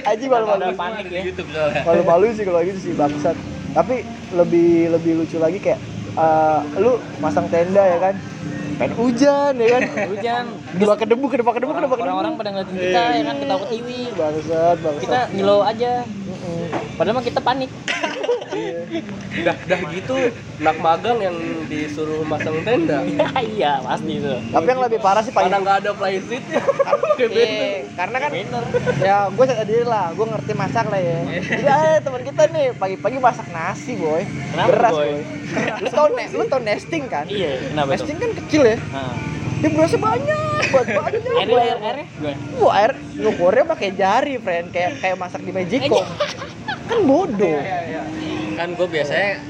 anjing 0.09 0.29
malu-malu. 0.29 0.61
Ada 0.61 0.77
panik 0.77 1.05
ya. 1.09 1.21
Malu-malu 1.85 2.25
sih 2.33 2.43
kalau 2.45 2.59
gitu 2.65 2.79
sih 2.79 2.93
bangsat. 2.97 3.35
Tapi 3.71 4.03
lebih 4.35 4.91
lebih 4.93 5.11
lucu 5.23 5.37
lagi 5.39 5.57
kayak 5.59 5.79
eh, 6.15 6.59
lu 6.79 6.99
masang 7.23 7.47
tenda 7.47 7.81
ya 7.81 7.97
kan 7.99 8.15
pengen 8.81 8.97
hujan 8.97 9.53
ya 9.61 9.67
kan? 9.77 9.81
Hujan. 10.09 10.43
Kedua 10.73 10.93
ke 10.97 11.05
debu 11.05 11.25
kedua 11.29 11.51
ke 11.53 11.59
debu 11.61 11.71
kedua 11.77 11.85
ke 11.85 11.85
debu 11.85 12.01
orang-orang 12.01 12.33
pada 12.33 12.49
ngeliatin 12.49 12.75
kita 12.81 13.03
ya 13.13 13.23
kan? 13.29 13.35
Ketawa 13.37 13.59
ketiwi 13.69 13.99
bangsat 14.17 14.77
bangsat. 14.81 15.01
Kita 15.05 15.19
ngilau 15.37 15.61
aja. 15.61 15.91
Padahal 16.97 17.15
mah 17.21 17.25
kita 17.25 17.39
panik 17.45 17.69
dah 19.41 19.55
dah 19.65 19.79
gitu 19.95 20.15
anak 20.61 20.77
magang 20.77 21.17
yang 21.17 21.35
disuruh 21.65 22.21
masang 22.23 22.61
tenda. 22.61 23.01
Iya 23.41 23.81
pasti 23.81 24.21
itu. 24.21 24.31
Tapi 24.51 24.67
yang 24.67 24.81
lebih 24.81 24.99
parah 25.01 25.23
sih 25.25 25.33
paling 25.33 25.49
nggak 25.51 25.77
ada 25.81 25.91
ya 25.91 26.21
kayak 27.17 27.29
beda 27.31 27.51
Eh, 27.51 27.77
karena 27.97 28.17
kan 28.17 28.29
ya 29.01 29.17
gue 29.29 29.45
sadar 29.45 29.65
diri 29.65 29.85
lah 29.85 30.13
gue 30.13 30.25
ngerti 30.25 30.53
masak 30.53 30.85
lah 30.87 31.01
ya. 31.01 31.19
Jadi 31.41 31.65
eh, 31.65 31.97
teman 31.99 32.21
kita 32.21 32.41
nih 32.49 32.67
pagi-pagi 32.75 33.17
masak 33.17 33.47
nasi 33.49 33.97
boy. 33.97 34.21
Kenapa, 34.23 34.69
beras 34.69 34.93
Boy? 34.93 35.09
boy, 35.09 35.21
lu 35.81 35.89
tau 35.89 36.07
lu 36.09 36.43
tau 36.47 36.61
nesting 36.61 37.03
kan? 37.07 37.25
Iya 37.25 37.51
kenapa 37.71 37.89
nesting 37.91 38.17
kan 38.17 38.31
kecil 38.37 38.61
ya. 38.65 38.77
Nah. 38.91 39.15
dia 39.61 39.69
berasnya 39.69 40.01
banyak 40.01 40.61
buat 40.73 40.87
banyak 40.89 41.21
airnya 41.21 41.61
air 41.61 41.77
airnya 41.77 42.05
gimana? 42.09 42.37
Wah, 42.57 42.73
air 42.81 42.91
ngukurnya 43.13 43.63
pakai 43.63 43.89
jari, 43.93 44.41
friend. 44.41 44.73
Kayak 44.73 44.97
kayak 44.97 45.17
masak 45.17 45.45
di 45.45 45.53
Magicom. 45.53 46.01
kan 46.89 46.99
bodoh. 47.05 47.61
Kan 48.61 48.77
gue 48.77 48.85
biasanya 48.85 49.41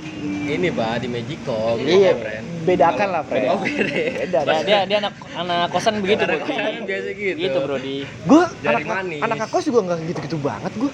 ini 0.48 0.72
bah 0.72 0.96
di 0.96 1.12
Magicom. 1.12 1.76
Iya, 1.78 2.16
friend. 2.16 2.46
bedakan 2.64 3.08
lah, 3.12 3.24
friend. 3.28 3.52
Oh, 3.52 3.60
beda. 3.60 3.92
Beda. 4.24 4.40
dia, 4.46 4.64
dia 4.64 4.80
dia 4.86 4.98
anak 5.02 5.14
anak 5.36 5.68
kosan 5.68 6.00
begitu 6.00 6.24
bro 6.24 6.40
Kan 6.40 6.86
biasa 6.88 7.10
gitu. 7.12 7.36
gitu 7.38 7.58
bro 7.60 7.76
di 7.76 8.08
Gue 8.24 8.44
anak 8.64 8.88
manis. 8.88 9.20
anak 9.20 9.52
kos 9.52 9.68
juga 9.68 9.84
nggak 9.84 10.00
gitu-gitu 10.08 10.38
banget 10.40 10.72
gue. 10.78 10.92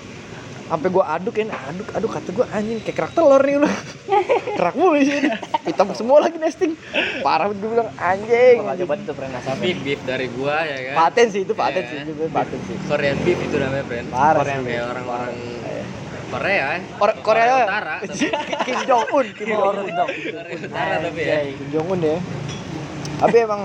Sampai 0.67 0.89
gue 0.89 0.99
aduk 0.99 1.35
ya, 1.37 1.45
aduk, 1.63 1.87
aduk 1.93 2.09
kata 2.09 2.29
gue 2.33 2.45
anjing 2.49 2.77
kayak 2.81 2.95
kerak 2.97 3.11
telur 3.13 3.39
nih 3.39 3.55
lu. 3.55 3.69
kerak 4.57 4.75
mulu 4.75 4.97
sih. 4.99 5.29
Hitam 5.63 5.93
semua 5.93 6.17
lagi 6.19 6.35
nesting. 6.35 6.73
Parah 7.21 7.45
banget 7.45 7.61
gue 7.61 7.69
bilang 7.69 7.89
anjing. 7.95 8.55
Bakal 8.59 8.75
coba 8.81 8.93
itu 8.97 9.13
pernah 9.13 9.39
Tapi 9.39 9.67
beef 9.77 10.01
dari 10.03 10.27
gua 10.27 10.57
ya 10.63 10.77
kan. 10.81 10.95
Paten 11.05 11.25
sih 11.29 11.41
itu 11.45 11.53
paten 11.53 11.83
Iya. 11.85 11.91
sih, 11.93 11.97
itu 12.09 12.25
paten 12.27 12.59
sih. 12.65 12.75
Korean 12.83 13.17
beef 13.21 13.37
itu 13.37 13.55
namanya, 13.55 13.85
friend. 13.85 14.07
Parah 14.09 14.41
Korean 14.41 14.61
sih. 14.65 14.75
orang-orang 14.81 15.33
Korea 16.27 16.65
ya. 16.73 16.79
Or- 16.97 17.17
Korea 17.19 17.53
Utara. 17.61 17.95
tapi- 18.03 18.31
Kim 18.63 18.79
Jong 18.83 19.05
Un, 19.09 19.25
Kim 19.31 19.47
Jong 19.47 19.63
Un. 19.63 19.75
Korea 19.87 20.55
Utara 20.57 20.95
tapi 21.01 21.21
ya. 21.21 21.37
Kim 21.49 21.67
Jong 21.71 21.87
Un 21.89 21.99
ya. 22.01 22.17
Tapi 23.17 23.37
emang 23.39 23.61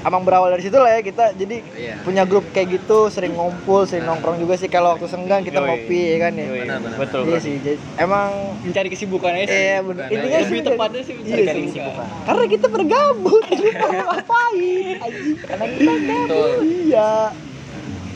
emang 0.00 0.24
berawal 0.24 0.48
dari 0.48 0.62
situ 0.62 0.74
lah 0.74 0.90
ya 0.90 1.00
kita 1.02 1.24
jadi 1.34 1.60
Iya. 1.70 1.94
punya 2.00 2.24
grup 2.24 2.48
kayak 2.50 2.72
gitu 2.74 3.08
sering 3.08 3.32
ngumpul 3.32 3.84
sering 3.84 4.02
nongkrong 4.02 4.40
juga 4.40 4.56
sih 4.56 4.64
kalau 4.66 4.96
waktu 4.96 5.04
senggang 5.04 5.44
kita 5.44 5.60
Yoi. 5.60 5.68
ngopi 5.68 6.00
ya 6.00 6.18
kan 6.18 6.32
ya 6.32 6.44
Yoi. 6.46 6.60
Benar, 6.62 6.78
benar. 6.80 6.98
betul 6.98 7.20
iya 7.22 7.36
sih 7.38 7.54
jadi, 7.58 7.76
emang 7.98 8.28
Mencari 8.62 8.88
kesibukan 8.88 9.28
aja. 9.30 9.44
sih. 9.44 9.52
iya 9.52 9.76
intinya 9.84 10.38
Lebih 10.40 10.48
sih 10.48 10.60
tepatnya 10.64 11.02
sih 11.02 11.14
iya 11.18 11.36
mencari 11.36 11.60
sih. 11.60 11.64
kesibukan. 11.76 12.06
karena 12.24 12.44
kita 12.48 12.66
bergabut 12.66 13.42
kita 13.44 13.60
mau 13.84 14.02
ngapain 14.08 14.96
karena 15.42 15.64
kita 15.68 15.92
gabut 16.00 16.58
iya 16.64 17.12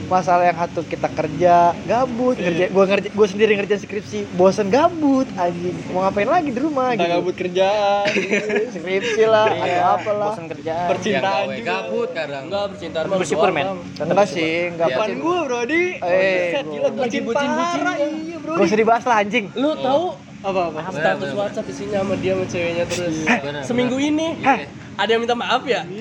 masalah 0.05 0.45
yang 0.45 0.59
satu 0.59 0.81
kita 0.83 1.09
kerja 1.09 1.55
gabut 1.83 2.37
kerja 2.37 2.69
gua 2.69 2.85
ngerja 2.85 3.09
gua 3.11 3.27
sendiri 3.27 3.53
ngerjain 3.55 3.81
skripsi 3.81 4.19
bosan 4.33 4.69
gabut 4.69 5.25
anjing 5.35 5.73
mau 5.91 6.03
ngapain 6.03 6.27
lagi 6.27 6.49
di 6.49 6.59
rumah 6.59 6.93
Kita 6.93 7.01
gitu 7.01 7.13
gabut 7.15 7.35
kerjaan. 7.35 8.05
skripsi 8.75 9.23
lah 9.25 9.47
atau 9.47 9.65
Iya, 9.65 9.81
apalah 9.91 10.31
bosan 10.31 10.47
kerjaan 10.47 10.89
Percintaan 10.89 11.25
gawe 11.43 11.55
juga. 11.55 11.67
gabut 11.67 12.09
kadang. 12.11 12.43
enggak 12.45 12.65
percintaan 12.71 13.05
men. 13.51 13.65
Bang. 13.65 13.79
enggak 14.05 14.27
sih 14.29 14.53
enggak 14.69 14.87
Iya. 14.87 14.95
Depan 14.95 15.09
gua, 15.19 15.39
Brodi. 15.43 15.85
Eh, 15.97 16.51
gila 16.61 16.89
bucin 16.91 17.23
bucin, 17.23 17.23
bucin, 17.25 17.49
parah. 17.49 17.95
ya. 17.95 18.07
Iya, 18.07 18.37
Bro. 18.39 18.53
Gak 18.55 18.65
usah 18.65 18.79
dibahas 18.79 19.05
lah 19.05 19.17
anjing 19.19 19.45
lu 19.55 19.71
tahu 19.77 20.05
Apa 20.41 20.61
apa? 20.69 20.79
status 20.85 20.95
Bener, 20.95 21.17
bener. 21.17 21.35
WhatsApp 21.35 21.67
isinya 21.67 21.99
sama 21.99 22.15
dia 22.17 22.33
sama 22.33 22.45
ceweknya 22.47 22.85
terus 22.85 23.17
Bener, 23.25 23.63
seminggu 23.65 23.97
ini 23.97 24.29
Iya. 24.37 24.69
ada 24.95 25.09
yang 25.09 25.21
minta 25.21 25.33
maaf 25.35 25.63
ya 25.65 25.81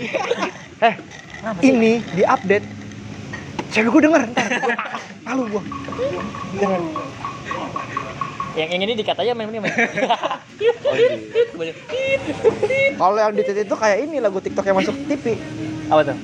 Eh, 0.84 0.96
ini 1.62 2.04
di 2.10 2.24
update. 2.26 2.83
Cewek 3.74 3.90
gue 3.90 4.02
denger 4.04 4.22
ntar. 4.30 4.46
Gua- 4.56 4.82
Malu 5.26 5.44
gua. 5.50 5.62
Jangan. 6.56 6.82
yang 8.54 8.70
yang 8.70 8.86
ini 8.86 8.94
dikat 8.94 9.18
aja 9.18 9.34
main 9.34 9.50
main 9.50 9.60
main 9.60 9.74
Kalau 12.94 13.18
yang 13.18 13.34
di 13.34 13.42
titik 13.42 13.66
itu 13.66 13.74
kayak 13.74 13.98
ini 14.00 14.22
lagu 14.22 14.38
TikTok 14.38 14.62
yang 14.64 14.78
masuk 14.78 14.94
TV. 15.08 15.42
apa 15.90 16.02
tuh 16.06 16.18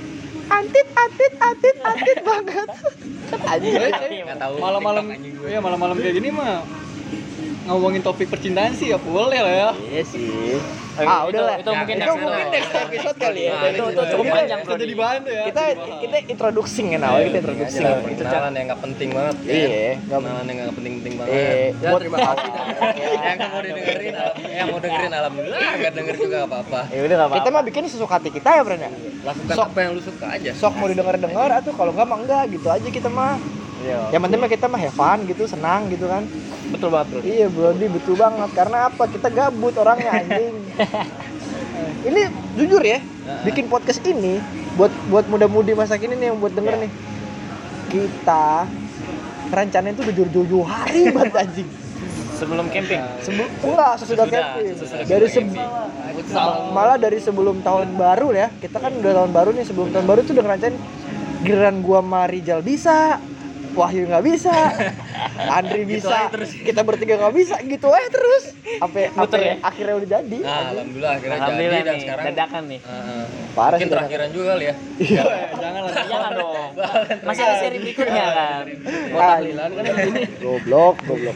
Antit, 0.48 0.88
antit, 0.92 1.34
antit, 1.40 1.76
antit 1.80 2.18
banget. 2.22 2.70
Malam-malam 4.56 5.06
anjing 5.08 5.34
gue. 5.36 5.48
iya 5.48 5.58
malam-malam 5.60 5.94
kayak 5.96 6.14
gini 6.16 6.30
mah 6.30 6.62
ngomongin 7.70 8.02
topik 8.02 8.28
percintaan 8.28 8.74
sih 8.74 8.90
ya 8.90 8.98
boleh 8.98 9.38
lah 9.38 9.54
ya 9.54 9.70
Iya 9.80 10.02
sih. 10.04 10.58
Ah, 11.00 11.24
itu- 11.24 11.32
udah 11.32 11.42
lah. 11.42 11.56
itu 11.56 11.70
mungkin 11.72 11.96
itu 11.96 12.04
next 12.04 12.20
mungkin 12.20 12.46
next 12.52 12.72
episode 12.76 13.18
kali 13.18 13.40
ya. 13.40 13.50
Nah, 13.50 13.62
Dari 13.62 13.72
itu- 13.72 13.88
itu 13.88 14.02
cukup 14.04 14.26
Kita- 14.26 14.36
panjang, 14.36 14.60
bisa 14.60 14.76
jadi 14.76 14.96
bahan 14.98 15.20
tuh 15.20 15.32
ya 15.32 15.44
Kita 15.46 15.62
kita 16.02 16.18
introducing 16.28 16.88
kan 16.90 17.02
awal 17.02 17.20
kita 17.22 17.38
introducing. 17.40 17.80
Kita 17.80 18.02
perkenalan 18.04 18.52
yang 18.52 18.66
nggak 18.68 18.82
penting 18.82 19.10
banget. 19.10 19.36
ya. 19.40 19.48
Iya, 19.48 19.68
nggak 19.96 20.20
Perkenalan 20.20 20.44
yang 20.44 20.58
nggak 20.60 20.76
penting-penting 20.76 21.14
banget. 21.16 21.32
Eh, 21.32 21.68
Ya, 21.72 21.88
buat 21.88 22.02
terima 22.02 22.18
kasih. 22.20 22.50
yang 23.30 23.40
mau 23.40 23.62
didengerin, 23.62 24.14
alham- 24.14 24.40
yang 24.50 24.68
mau 24.68 24.80
dengerin 24.82 25.12
alhamdulillah, 25.14 25.62
nggak 25.78 25.94
denger 25.94 26.16
juga 26.18 26.36
nggak 26.36 26.50
apa-apa. 26.50 26.80
Ya 26.90 27.00
udah 27.00 27.16
enggak 27.18 27.38
kita 27.38 27.50
mah 27.50 27.64
bikin 27.64 27.82
sesuka 27.86 28.14
hati 28.16 28.30
kita 28.30 28.50
ya, 28.50 28.62
Bren 28.62 28.82
ya. 28.82 28.92
Lakukan 29.22 29.54
Sok. 29.54 29.66
apa 29.66 29.80
yang 29.80 29.92
lu 29.94 30.02
suka 30.02 30.26
aja. 30.28 30.52
Sok 30.52 30.74
mau 30.76 30.88
didengar-dengar 30.88 31.50
atau 31.54 31.72
kalau 31.72 31.92
enggak 31.94 32.08
mah 32.08 32.18
enggak 32.18 32.44
gitu 32.50 32.68
aja 32.68 32.88
kita 32.90 33.08
mah. 33.08 33.40
Iya. 33.80 34.00
Yang 34.12 34.22
penting 34.28 34.40
mah 34.44 34.50
kita 34.52 34.66
mah 34.68 34.80
have 34.80 34.96
fun 34.96 35.20
gitu, 35.24 35.44
senang 35.48 35.88
gitu 35.88 36.06
kan. 36.12 36.28
Betul 36.70 36.90
banget, 36.92 37.08
Bro. 37.16 37.20
Iya, 37.24 37.48
Brody 37.48 37.88
betul 37.88 38.16
banget. 38.20 38.50
Karena 38.52 38.78
apa? 38.92 39.04
Kita 39.08 39.28
gabut 39.32 39.74
orangnya 39.80 40.12
anjing. 40.20 40.56
ini 42.10 42.22
jujur 42.60 42.84
ya, 42.84 43.00
bikin 43.48 43.72
podcast 43.72 44.04
ini 44.04 44.40
buat 44.76 44.92
buat 45.08 45.26
muda-mudi 45.32 45.76
masa 45.76 45.96
kini 45.96 46.16
nih 46.20 46.36
yang 46.36 46.38
buat 46.44 46.52
denger 46.52 46.76
nih. 46.88 46.92
Kita 47.90 48.68
rencanain 49.50 49.98
tuh 49.98 50.06
udah 50.06 50.14
jauh-jauh 50.14 50.66
hari 50.68 51.10
banget 51.16 51.36
anjing. 51.40 51.70
Sebelum 52.40 52.72
camping. 52.72 53.04
Sebelum 53.20 53.48
enggak 53.68 53.94
sesudah 54.00 54.24
Sesudah, 54.24 54.44
camping. 54.56 54.76
sesudah 54.80 55.04
Dari 55.04 55.28
sebelum 55.28 55.68
malah 56.72 56.96
dari 56.96 57.20
sebelum 57.20 57.56
tahun 57.60 58.00
baru 58.00 58.32
ya. 58.32 58.48
Kita 58.64 58.80
kan 58.80 58.92
udah 58.96 59.12
tahun 59.24 59.32
baru 59.36 59.50
nih, 59.56 59.66
sebelum 59.68 59.88
tahun 59.92 60.06
baru 60.08 60.20
tuh 60.24 60.34
udah 60.40 60.44
ngerancanain 60.48 60.78
giliran 61.44 61.80
gua 61.84 62.00
sama 62.04 62.22
Rijal 62.28 62.60
bisa, 62.64 63.20
Wahyu 63.78 64.10
nggak 64.10 64.24
bisa, 64.26 64.54
Andri 65.58 65.86
bisa, 65.86 66.30
kita 66.66 66.82
bertiga 66.82 67.22
nggak 67.22 67.36
bisa, 67.38 67.56
gitu 67.62 67.88
aja 67.94 68.10
terus. 68.10 68.44
Sampai 68.82 69.10
ya? 69.14 69.56
akhirnya 69.62 69.94
udah 70.02 70.10
jadi. 70.10 70.38
Nah, 70.42 70.62
alhamdulillah 70.74 71.12
akhirnya 71.14 71.30
jadi 71.30 71.44
Alhamdulillah 71.44 71.82
dan 71.82 71.94
nih, 71.94 72.02
sekarang 72.02 72.26
dadakan 72.26 72.64
nih. 72.66 72.80
Heeh. 72.82 73.24
Parah 73.54 73.78
mungkin 73.78 73.88
sih, 73.88 73.94
terakhiran 73.94 74.30
juga 74.34 74.46
kali 74.54 74.66
ya. 74.66 74.76
Iya. 75.00 75.24
jangan 75.64 75.82
lah 75.82 75.94
Jangan 76.10 76.32
dong. 76.34 76.70
Masih 77.26 77.44
ada 77.46 77.56
seri 77.62 77.78
berikutnya 77.78 78.26
kan. 78.34 78.64
Mau 79.14 79.20
tahlilan 79.22 79.70
kan 79.70 79.84
ini. 79.86 80.22
Goblok, 80.42 80.96
goblok. 81.06 81.36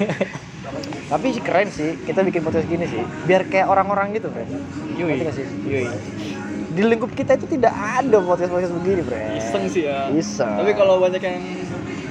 Tapi 1.12 1.26
sih 1.30 1.43
keren 1.43 1.69
sih, 1.69 1.89
kita 2.02 2.26
bikin 2.26 2.41
podcast 2.41 2.65
gini 2.65 2.86
sih, 2.89 3.04
biar 3.30 3.46
kayak 3.46 3.69
orang-orang 3.69 4.15
gitu, 4.17 4.34
Bro. 4.34 4.48
Yui. 4.98 5.22
Yui. 5.69 5.86
Di 6.74 6.82
lingkup 6.82 7.13
kita 7.13 7.38
itu 7.38 7.46
tidak 7.46 7.69
ada 7.69 8.17
podcast-podcast 8.17 8.74
begini, 8.82 9.06
Bre. 9.06 9.38
iseng 9.38 9.69
sih 9.69 9.86
ya 9.86 10.10
Iseng. 10.10 10.58
tapi 10.58 10.74
kalau 10.74 10.98
banyak 10.98 11.22
yang 11.22 11.38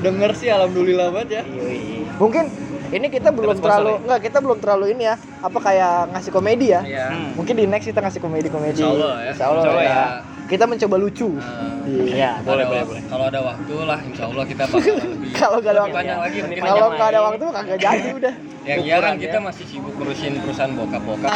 denger 0.03 0.31
sih 0.35 0.49
alhamdulillah 0.49 1.09
banget 1.11 1.29
ya 1.33 1.43
Yui. 1.47 2.05
mungkin 2.19 2.45
ini 2.93 3.07
kita 3.09 3.33
belum 3.33 3.57
sponsor 3.57 3.65
terlalu 3.65 3.89
ya? 3.89 3.99
enggak 4.03 4.21
kita 4.21 4.39
belum 4.39 4.59
terlalu 4.59 4.87
ini 4.91 5.03
ya 5.07 5.15
apa 5.41 5.59
kayak 5.59 5.95
ngasih 6.13 6.31
komedi 6.31 6.67
ya 6.69 6.81
Iya. 6.83 7.07
Hmm. 7.09 7.31
mungkin 7.35 7.55
di 7.55 7.65
next 7.65 7.87
kita 7.87 8.01
ngasih 8.01 8.21
komedi 8.21 8.49
komedi 8.49 8.79
Insya 8.79 8.91
Allah 8.91 9.15
ya. 9.17 9.31
Insya 9.33 9.47
Allah 9.47 9.63
Insya 9.63 9.73
Allah 9.73 9.85
ya. 9.85 9.95
ya. 9.95 10.07
kita 10.45 10.65
mencoba 10.67 10.97
lucu 10.99 11.31
Nah, 11.33 11.71
Iya. 11.83 12.15
Ya, 12.15 12.33
boleh, 12.47 12.63
boleh, 12.63 12.85
boleh. 12.87 13.03
Kalau 13.11 13.25
ada 13.27 13.43
waktu 13.43 13.75
lah, 13.83 13.99
insya 14.07 14.31
Allah 14.31 14.45
kita 14.47 14.71
bakal 14.71 14.95
lebih 15.03 15.31
kalau 15.35 15.59
nggak 15.59 15.75
ada 15.75 15.83
waktu 15.83 15.97
lagi. 15.99 16.39
Kalau 16.63 16.87
nggak 16.95 17.09
ada 17.11 17.21
waktu 17.21 17.43
mah 17.43 17.55
kagak 17.59 17.79
jadi 17.81 18.09
udah 18.15 18.35
Yang 18.71 18.79
iya 18.87 18.97
kan 19.03 19.15
kita 19.19 19.39
ya. 19.39 19.43
masih 19.43 19.65
sibuk 19.67 19.91
ngurusin 19.99 20.39
perusahaan 20.39 20.71
bokap-bokap. 20.71 21.27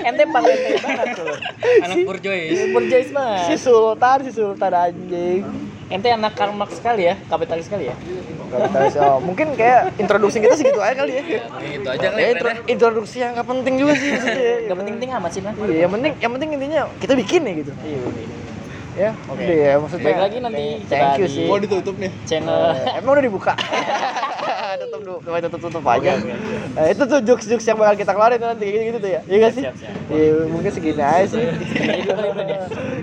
Ente 0.00 0.24
paling 0.24 0.48
ente 0.56 0.72
banget 0.80 1.08
tuh. 1.12 1.28
Anak 1.84 1.96
Purjoy. 2.08 2.40
Berjais 2.72 3.06
si 3.06 3.12
banget. 3.12 3.60
Sultan 3.60 4.18
si 4.24 4.30
Sultan 4.32 4.72
anjing 4.72 5.44
Ente 5.90 6.06
anak 6.08 6.32
Karl 6.32 6.54
Marx 6.54 6.78
sekali 6.78 7.02
ya, 7.02 7.18
kapitalis 7.26 7.66
sekali 7.66 7.90
ya. 7.90 7.94
Kapitalis 8.48 8.94
oh, 8.96 9.18
mungkin 9.18 9.52
kayak 9.52 9.94
introduksi 9.96 10.38
kita 10.38 10.54
segitu 10.54 10.78
aja 10.78 10.94
kali 10.96 11.12
ya 11.12 11.22
Itu 11.22 11.88
aja 11.88 12.06
kali 12.08 12.14
ya 12.16 12.24
ya. 12.24 12.30
intro- 12.32 12.62
introduksi 12.64 13.16
yang 13.18 13.34
nggak 13.34 13.46
penting 13.48 13.74
juga 13.76 13.92
sih 13.94 14.10
Gak 14.64 14.76
penting-penting 14.76 15.10
amat 15.12 15.30
sih, 15.30 15.40
Bang. 15.40 15.54
Iya, 15.60 15.78
yang 15.80 15.92
penting 15.92 16.12
yang 16.16 16.32
penting 16.32 16.48
intinya 16.52 16.80
kita 16.96 17.14
bikin 17.14 17.42
ya 17.42 17.52
gitu 17.56 17.72
Iya. 17.76 18.00
ya 18.92 19.10
Oke. 19.24 19.38
udah 19.40 19.56
ya 19.56 19.72
maksudnya 19.78 20.02
Baik 20.04 20.18
lagi 20.20 20.36
nanti 20.40 20.62
thank 20.84 21.08
kita 21.08 21.18
you 21.18 21.26
sih 21.26 21.46
mau 21.46 21.58
ditutup 21.58 21.94
nih 21.94 22.10
Channel 22.24 22.58
Eh, 22.72 22.98
emang 22.98 23.12
udah 23.12 23.24
dibuka 23.24 23.52
tutup 24.80 25.00
dulu 25.02 25.18
coba 25.20 25.36
tutup 25.40 25.60
tutup 25.60 25.84
aja. 25.86 26.12
Eh, 26.72 26.86
itu 26.90 27.02
tuh 27.02 27.18
jokes 27.20 27.44
jokes 27.44 27.66
yang 27.66 27.76
bakal 27.76 27.94
kita 27.94 28.10
keluarin 28.10 28.40
nanti 28.40 28.64
kayak 28.64 28.84
gitu 28.88 28.98
tuh 28.98 29.10
ya. 29.10 29.20
Iya 29.22 29.36
gak 29.38 29.52
sih? 29.52 29.62
Siap, 29.62 29.74
siap. 29.76 29.94
iya 30.08 30.30
mungkin 30.48 30.70
segini 30.70 31.02
aja 31.02 31.26
sih. 31.26 31.40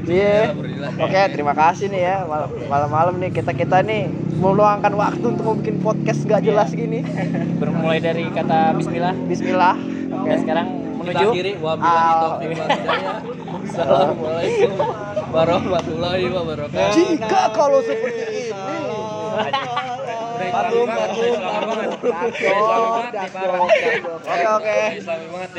Ya. 0.08 0.24
iya 0.24 0.36
Alhamdulillah. 0.48 0.92
oke 0.98 1.20
terima 1.30 1.54
kasih 1.54 1.86
nih 1.88 2.02
ya. 2.02 2.16
Mal- 2.24 2.52
malam-malam 2.66 3.16
nih 3.18 3.30
kita 3.30 3.52
kita 3.52 3.84
nih 3.84 4.08
meluangkan 4.36 4.94
waktu 4.94 5.26
untuk 5.28 5.44
mau 5.44 5.56
bikin 5.56 5.78
podcast 5.80 6.24
gak 6.24 6.42
jelas 6.42 6.72
gini. 6.72 7.04
Bermulai 7.58 8.00
dari 8.00 8.26
kata 8.28 8.72
bismillah. 8.74 9.14
Bismillah. 9.28 9.76
Oke 10.08 10.28
dan 10.28 10.38
sekarang 10.40 10.68
menuju 10.98 11.28
akhiri 11.30 11.52
wabillahi 11.60 12.14
taufiq 12.16 12.50
wal 12.50 12.70
hidayah. 12.70 13.16
Assalamualaikum 13.68 14.72
warahmatullahi 15.28 16.26
wabarakatuh. 16.32 16.94
jika 16.96 17.42
kalau 17.52 17.80
seperti 17.84 18.24
ini 18.24 18.44
Oke 24.28 24.46
oke. 24.48 24.78
Banget. 25.04 25.50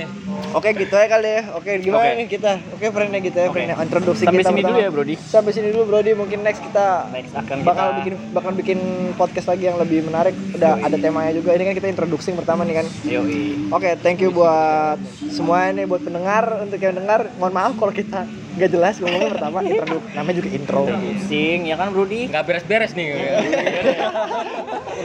Oke 0.55 0.69
gitu 0.77 0.95
ya 0.95 1.07
kali 1.11 1.29
ya. 1.29 1.43
Oke 1.55 1.71
gimana 1.83 2.05
Oke. 2.05 2.19
nih 2.19 2.27
kita? 2.31 2.53
Oke 2.75 2.87
friendnya 2.95 3.21
gitu 3.21 3.39
ya 3.39 3.49
friendnya 3.51 3.77
introduksi 3.79 4.25
Sampai 4.25 4.41
kita 4.41 4.49
sini 4.51 4.61
pertama. 4.61 4.71
dulu 4.73 4.79
ya, 4.79 4.91
Brody. 4.91 5.15
Sampai 5.19 5.51
sini 5.53 5.69
dulu 5.75 5.85
Brody. 5.91 6.11
Mungkin 6.15 6.39
next 6.43 6.61
kita 6.63 6.87
next 7.11 7.33
akan 7.35 7.57
bakal 7.67 7.87
kita 7.89 7.99
bikin 8.01 8.15
bakal 8.33 8.51
bikin 8.55 8.79
podcast 9.19 9.47
lagi 9.51 9.65
yang 9.69 9.79
lebih 9.81 10.07
menarik. 10.07 10.35
Udah 10.55 10.73
ada 10.81 10.97
temanya 10.97 11.33
juga. 11.35 11.55
Ini 11.55 11.63
kan 11.69 11.75
kita 11.77 11.89
introduksi 11.91 12.33
pertama 12.35 12.63
nih 12.65 12.85
kan. 12.85 12.87
Yoi. 13.05 13.71
Oke, 13.75 13.91
thank 14.01 14.23
you 14.23 14.31
buat 14.31 14.99
semua 15.33 15.69
nih 15.75 15.85
buat 15.85 16.03
pendengar 16.03 16.63
untuk 16.63 16.79
yang 16.79 16.97
dengar. 16.97 17.29
Mohon 17.37 17.55
maaf 17.55 17.73
kalau 17.77 17.93
kita 17.93 18.21
nggak 18.59 18.73
jelas 18.75 18.95
ngomongnya 18.99 19.31
pertama 19.39 19.59
intro 19.63 19.97
namanya 20.13 20.37
juga 20.43 20.51
intro. 20.51 20.83
Sing, 21.25 21.71
ya 21.71 21.79
kan 21.79 21.95
Brody? 21.95 22.27
Nggak 22.27 22.45
beres-beres 22.45 22.93
nih. 22.99 23.07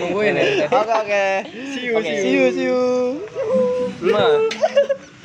Nungguin 0.01 0.33
ya. 0.33 0.43
Oke 0.67 0.93
oke. 1.05 1.25
See 1.69 1.85
you 1.85 1.93
Oke. 2.01 2.09
see 2.09 2.33
you 2.33 2.45
see 2.49 2.65
you. 2.65 2.81
Nah, 4.09 4.41